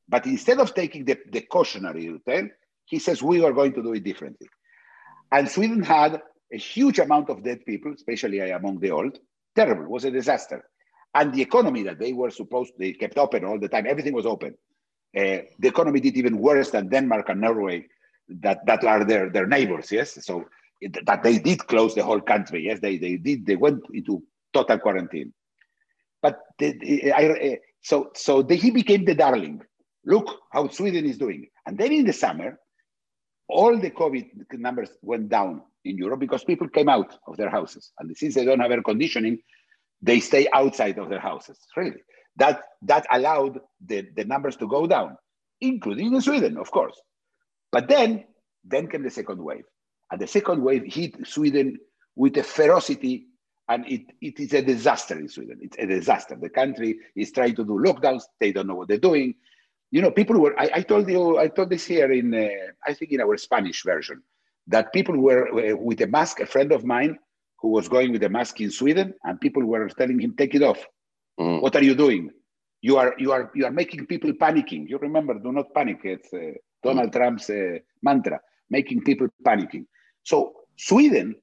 But 0.08 0.26
instead 0.26 0.60
of 0.60 0.74
taking 0.74 1.06
the, 1.06 1.18
the 1.30 1.42
cautionary 1.42 2.20
tale, 2.26 2.48
he 2.86 3.00
says 3.00 3.22
we 3.22 3.44
are 3.44 3.52
going 3.52 3.74
to 3.74 3.84
do 3.84 3.94
it 3.94 4.04
differently. 4.04 4.48
And 5.32 5.50
Sweden 5.50 5.84
had 5.84 6.22
a 6.52 6.58
huge 6.58 7.00
amount 7.00 7.30
of 7.30 7.44
dead 7.44 7.66
people, 7.66 7.94
especially 7.94 8.40
among 8.40 8.80
the 8.80 8.92
old. 8.92 9.20
Terrible, 9.56 9.84
it 9.84 9.90
was 9.90 10.06
a 10.06 10.12
disaster. 10.12 10.64
And 11.14 11.34
the 11.34 11.42
economy 11.42 11.84
that 11.84 12.00
they 12.00 12.14
were 12.14 12.30
supposed, 12.30 12.74
they 12.78 12.94
kept 12.94 13.18
open 13.18 13.44
all 13.44 13.60
the 13.60 13.68
time. 13.68 13.88
Everything 13.88 14.14
was 14.14 14.26
open. 14.26 14.56
Uh, 15.18 15.40
the 15.60 15.68
economy 15.68 16.00
did 16.00 16.16
even 16.18 16.38
worse 16.38 16.70
than 16.70 16.90
Denmark 16.90 17.30
and 17.30 17.42
Norway, 17.42 17.86
that, 18.30 18.66
that 18.66 18.84
are 18.84 19.04
their, 19.04 19.30
their 19.30 19.48
neighbors. 19.48 19.92
Yes, 19.92 20.24
so 20.26 20.46
that 21.06 21.24
they 21.24 21.40
did 21.40 21.66
close 21.66 21.96
the 21.96 22.04
whole 22.04 22.22
country. 22.22 22.66
Yes, 22.66 22.80
they, 22.80 22.98
they 22.98 23.18
did. 23.18 23.46
They 23.46 23.56
went 23.56 23.82
into 23.94 24.22
total 24.54 24.78
quarantine. 24.78 25.34
But 26.22 26.40
the, 26.60 27.14
I, 27.16 27.60
so 27.82 28.12
so 28.14 28.42
the, 28.42 28.56
he 28.56 28.72
became 28.72 29.06
the 29.06 29.16
darling. 29.16 29.62
Look 30.06 30.40
how 30.52 30.68
Sweden 30.68 31.06
is 31.06 31.18
doing. 31.18 31.48
And 31.66 31.78
then 31.78 31.92
in 31.92 32.06
the 32.06 32.14
summer, 32.14 32.60
all 33.50 33.78
the 33.78 33.92
COVID 33.92 34.30
numbers 34.54 34.90
went 35.02 35.30
down 35.30 35.62
in 35.86 35.98
Europe 35.98 36.20
because 36.20 36.44
people 36.44 36.68
came 36.68 36.90
out 36.90 37.18
of 37.28 37.38
their 37.38 37.50
houses. 37.50 37.92
And 38.00 38.16
since 38.16 38.36
they 38.36 38.46
don't 38.46 38.60
have 38.60 38.72
air 38.72 38.82
conditioning, 38.82 39.40
they 40.02 40.20
stay 40.20 40.48
outside 40.54 40.98
of 40.98 41.10
their 41.10 41.20
houses. 41.20 41.58
Really. 41.76 42.02
That 42.36 42.62
that 42.84 43.08
allowed 43.12 43.60
the, 43.84 44.08
the 44.16 44.26
numbers 44.26 44.58
to 44.58 44.68
go 44.68 44.86
down, 44.86 45.18
including 45.62 46.14
in 46.14 46.22
Sweden, 46.22 46.58
of 46.58 46.70
course. 46.72 47.00
But 47.72 47.88
then 47.88 48.26
then 48.64 48.88
came 48.88 49.04
the 49.04 49.10
second 49.10 49.42
wave. 49.42 49.64
And 50.12 50.22
the 50.22 50.28
second 50.28 50.62
wave 50.62 50.84
hit 50.86 51.26
Sweden 51.26 51.80
with 52.16 52.38
a 52.38 52.44
ferocity, 52.44 53.28
and 53.70 53.86
it, 53.88 54.02
it 54.22 54.40
is 54.40 54.54
a 54.54 54.62
disaster 54.62 55.18
in 55.18 55.30
Sweden. 55.30 55.60
It's 55.62 55.78
a 55.78 55.86
disaster. 55.86 56.38
The 56.40 56.50
country 56.50 57.00
is 57.16 57.32
trying 57.32 57.56
to 57.56 57.64
do 57.64 57.82
lockdowns. 57.84 58.24
They 58.40 58.52
don't 58.52 58.68
know 58.68 58.76
what 58.76 58.88
they're 58.88 58.98
doing. 58.98 59.36
You 59.92 60.02
know, 60.02 60.12
people 60.12 60.40
were. 60.40 60.60
I, 60.60 60.70
I 60.76 60.82
told 60.82 61.10
you. 61.10 61.38
I 61.38 61.48
told 61.48 61.70
this 61.70 61.86
here 61.86 62.12
in. 62.12 62.34
Uh, 62.34 62.48
I 62.86 62.94
think 62.94 63.12
in 63.12 63.22
our 63.22 63.38
Spanish 63.38 63.84
version 63.84 64.22
that 64.68 64.92
people 64.92 65.18
were 65.18 65.48
uh, 65.48 65.78
with 65.78 66.02
a 66.02 66.08
mask. 66.08 66.40
A 66.40 66.46
friend 66.46 66.72
of 66.72 66.84
mine 66.84 67.18
who 67.60 67.70
was 67.70 67.88
going 67.88 68.12
with 68.12 68.24
a 68.24 68.30
mask 68.30 68.60
in 68.62 68.72
Sweden, 68.72 69.14
and 69.24 69.40
people 69.40 69.64
were 69.64 69.88
telling 69.90 70.20
him, 70.20 70.36
"Take 70.38 70.56
it 70.56 70.64
off. 70.64 70.86
Mm. 71.40 71.62
What 71.62 71.76
are 71.76 71.84
you 71.84 71.96
doing? 71.96 72.32
You 72.82 72.98
are 72.98 73.16
you 73.18 73.32
are 73.32 73.52
you 73.56 73.66
are 73.66 73.72
making 73.72 74.06
people 74.08 74.32
panicking. 74.34 74.90
You 74.90 74.98
remember? 74.98 75.36
Do 75.36 75.52
not 75.52 75.74
panic. 75.74 76.00
It's 76.04 76.34
uh, 76.34 76.54
Donald 76.84 77.10
mm. 77.10 77.14
Trump's 77.14 77.50
uh, 77.50 77.80
mantra, 78.02 78.40
making 78.70 79.04
people 79.04 79.28
panicking. 79.46 79.86
So 80.24 80.54
Sweden 80.76 81.36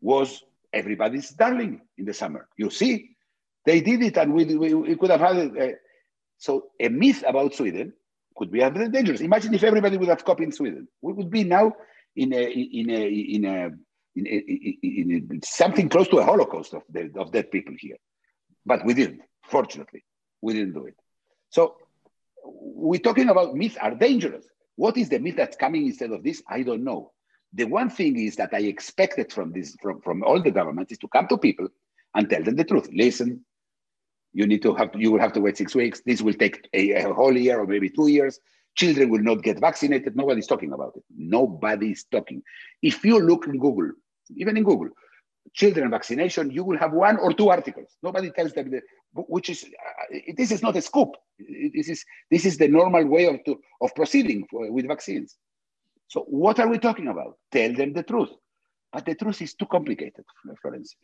was 0.00 0.42
everybody's 0.72 1.30
darling 1.30 1.80
in 1.98 2.04
the 2.04 2.14
summer. 2.14 2.48
You 2.56 2.70
see, 2.70 3.10
they 3.64 3.80
did 3.80 4.02
it, 4.02 4.16
and 4.16 4.34
we, 4.34 4.44
we, 4.44 4.74
we 4.74 4.96
could 4.96 5.10
have 5.10 5.20
had 5.20 5.36
it. 5.36 5.52
Uh, 5.56 5.76
so 6.42 6.70
a 6.80 6.88
myth 6.88 7.22
about 7.24 7.54
Sweden 7.54 7.92
could 8.36 8.50
be 8.50 8.58
very 8.58 8.88
dangerous. 8.88 9.20
Imagine 9.20 9.54
if 9.54 9.62
everybody 9.62 9.96
would 9.96 10.08
have 10.08 10.24
copied 10.24 10.52
Sweden. 10.52 10.88
We 11.00 11.12
would 11.12 11.30
be 11.30 11.44
now 11.44 11.72
in 12.16 12.32
a 12.32 12.42
in 12.50 12.90
a 12.90 13.02
in 13.06 13.44
a 13.44 13.70
in, 14.16 14.26
a, 14.26 14.44
in, 14.82 15.40
a, 15.40 15.46
something 15.46 15.88
close 15.88 16.08
to 16.08 16.18
a 16.18 16.24
holocaust 16.24 16.74
of, 16.74 16.82
the, 16.90 17.12
of 17.16 17.30
dead 17.30 17.52
people 17.52 17.74
here. 17.78 17.96
But 18.66 18.84
we 18.84 18.92
didn't, 18.92 19.20
fortunately. 19.44 20.04
We 20.40 20.54
didn't 20.54 20.74
do 20.74 20.86
it. 20.86 20.96
So 21.50 21.76
we're 22.44 23.00
talking 23.00 23.28
about 23.28 23.54
myths 23.54 23.76
are 23.80 23.94
dangerous. 23.94 24.44
What 24.74 24.96
is 24.96 25.08
the 25.10 25.20
myth 25.20 25.36
that's 25.36 25.56
coming 25.56 25.86
instead 25.86 26.10
of 26.10 26.24
this? 26.24 26.42
I 26.48 26.62
don't 26.64 26.82
know. 26.82 27.12
The 27.52 27.64
one 27.66 27.88
thing 27.88 28.18
is 28.18 28.34
that 28.36 28.50
I 28.52 28.62
expected 28.62 29.32
from 29.32 29.52
this 29.52 29.76
from, 29.80 30.00
from 30.00 30.24
all 30.24 30.42
the 30.42 30.50
governments 30.50 30.90
is 30.90 30.98
to 30.98 31.08
come 31.08 31.28
to 31.28 31.38
people 31.38 31.68
and 32.16 32.28
tell 32.28 32.42
them 32.42 32.56
the 32.56 32.64
truth. 32.64 32.88
Listen, 32.92 33.44
you 34.32 34.46
need 34.46 34.62
to 34.62 34.74
have 34.74 34.90
you 34.94 35.12
will 35.12 35.20
have 35.20 35.32
to 35.34 35.40
wait 35.40 35.56
six 35.56 35.74
weeks. 35.74 36.00
This 36.04 36.22
will 36.22 36.34
take 36.34 36.68
a, 36.72 36.92
a 36.92 37.12
whole 37.12 37.36
year 37.36 37.60
or 37.60 37.66
maybe 37.66 37.90
two 37.90 38.08
years. 38.08 38.40
Children 38.74 39.10
will 39.10 39.20
not 39.20 39.42
get 39.42 39.60
vaccinated. 39.60 40.16
Nobody's 40.16 40.46
talking 40.46 40.72
about 40.72 40.94
it. 40.96 41.04
Nobody's 41.14 42.04
talking. 42.04 42.42
If 42.80 43.04
you 43.04 43.20
look 43.20 43.46
in 43.46 43.58
Google, 43.58 43.90
even 44.34 44.56
in 44.56 44.64
Google, 44.64 44.88
children 45.52 45.90
vaccination, 45.90 46.50
you 46.50 46.64
will 46.64 46.78
have 46.78 46.92
one 46.92 47.18
or 47.18 47.34
two 47.34 47.50
articles. 47.50 47.88
Nobody 48.02 48.30
tells 48.30 48.52
them 48.52 48.70
the, 48.70 48.80
which 49.14 49.50
is 49.50 49.64
uh, 49.64 50.18
this 50.36 50.50
is 50.50 50.62
not 50.62 50.76
a 50.76 50.82
scoop. 50.82 51.10
This 51.38 51.88
is 51.88 52.04
this 52.30 52.46
is 52.46 52.56
the 52.56 52.68
normal 52.68 53.04
way 53.06 53.26
of 53.26 53.44
to, 53.44 53.60
of 53.80 53.94
proceeding 53.94 54.46
for, 54.50 54.70
with 54.72 54.88
vaccines. 54.88 55.36
So 56.08 56.22
what 56.22 56.58
are 56.58 56.68
we 56.68 56.78
talking 56.78 57.08
about? 57.08 57.36
Tell 57.50 57.72
them 57.74 57.92
the 57.92 58.02
truth. 58.02 58.30
But 58.92 59.06
the 59.06 59.14
truth 59.14 59.40
is 59.42 59.54
too 59.54 59.66
complicated, 59.66 60.24
Florence. 60.60 60.94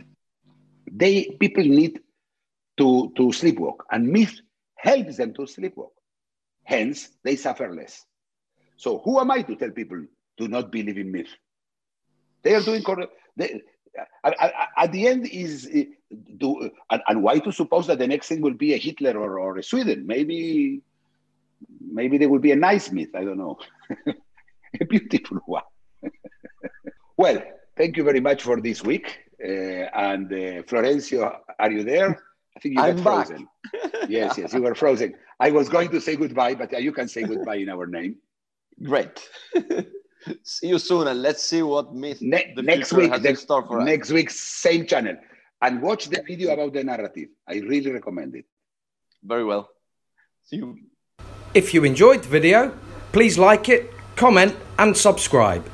They 0.90 1.36
people 1.38 1.64
need 1.64 2.00
to, 2.78 3.12
to 3.16 3.22
sleepwalk, 3.28 3.78
and 3.90 4.08
myth 4.08 4.40
helps 4.76 5.16
them 5.16 5.34
to 5.34 5.42
sleepwalk. 5.42 5.90
Hence, 6.64 7.10
they 7.24 7.36
suffer 7.36 7.74
less. 7.74 8.04
So 8.76 8.98
who 8.98 9.18
am 9.20 9.30
I 9.30 9.42
to 9.42 9.56
tell 9.56 9.70
people 9.70 10.04
do 10.36 10.48
not 10.48 10.70
believe 10.70 10.98
in 10.98 11.10
myth? 11.10 11.28
They 12.42 12.54
are 12.54 12.62
doing 12.62 12.82
correct. 12.82 13.12
They, 13.36 13.60
at, 14.24 14.92
the 14.92 15.08
end 15.08 15.26
is 15.26 15.68
do 16.36 16.70
and, 16.90 17.02
and, 17.08 17.22
why 17.22 17.40
to 17.40 17.50
suppose 17.50 17.88
that 17.88 17.98
the 17.98 18.06
next 18.06 18.28
thing 18.28 18.40
will 18.40 18.54
be 18.54 18.74
a 18.74 18.76
Hitler 18.76 19.18
or, 19.18 19.40
or 19.40 19.58
a 19.58 19.62
Sweden? 19.62 20.06
Maybe 20.06 20.82
maybe 21.80 22.18
there 22.18 22.28
will 22.28 22.38
be 22.38 22.52
a 22.52 22.56
nice 22.56 22.92
myth. 22.92 23.10
I 23.14 23.24
don't 23.24 23.38
know. 23.38 23.58
a 24.80 24.84
beautiful 24.84 25.38
one. 25.46 25.62
well, 27.16 27.42
thank 27.76 27.96
you 27.96 28.04
very 28.04 28.20
much 28.20 28.42
for 28.42 28.60
this 28.60 28.84
week. 28.84 29.18
Uh, 29.42 29.86
and 29.94 30.32
uh, 30.32 30.62
Florencio, 30.62 31.38
are 31.58 31.70
you 31.72 31.84
there? 31.84 32.22
I 32.58 32.60
think 32.60 32.74
you 32.74 32.82
I'm 32.82 32.96
got 32.96 33.02
frozen. 33.02 33.48
yes, 34.08 34.36
yes, 34.36 34.52
you 34.52 34.62
were 34.62 34.74
frozen. 34.74 35.14
I 35.38 35.50
was 35.52 35.68
going 35.68 35.90
to 35.90 36.00
say 36.00 36.16
goodbye, 36.16 36.54
but 36.54 36.74
uh, 36.74 36.78
you 36.78 36.92
can 36.92 37.06
say 37.06 37.22
goodbye 37.22 37.56
in 37.56 37.68
our 37.68 37.86
name. 37.86 38.16
Great. 38.82 39.28
see 40.42 40.66
you 40.66 40.80
soon, 40.80 41.06
and 41.06 41.22
let's 41.22 41.42
see 41.42 41.62
what 41.62 41.94
myth 41.94 42.18
ne- 42.20 42.52
next 42.56 42.92
week. 42.92 43.12
The, 43.12 43.84
next 43.84 44.10
week, 44.10 44.30
same 44.30 44.86
channel, 44.86 45.16
and 45.62 45.80
watch 45.80 46.08
the 46.08 46.20
video 46.26 46.52
about 46.52 46.72
the 46.72 46.82
narrative. 46.82 47.28
I 47.46 47.54
really 47.58 47.92
recommend 47.92 48.34
it. 48.34 48.46
Very 49.22 49.44
well. 49.44 49.68
See 50.46 50.56
you. 50.56 50.76
If 51.54 51.72
you 51.72 51.84
enjoyed 51.84 52.22
the 52.24 52.28
video, 52.28 52.76
please 53.12 53.38
like 53.38 53.68
it 53.68 53.92
comment 54.16 54.56
and 54.80 54.96
subscribe. 54.96 55.64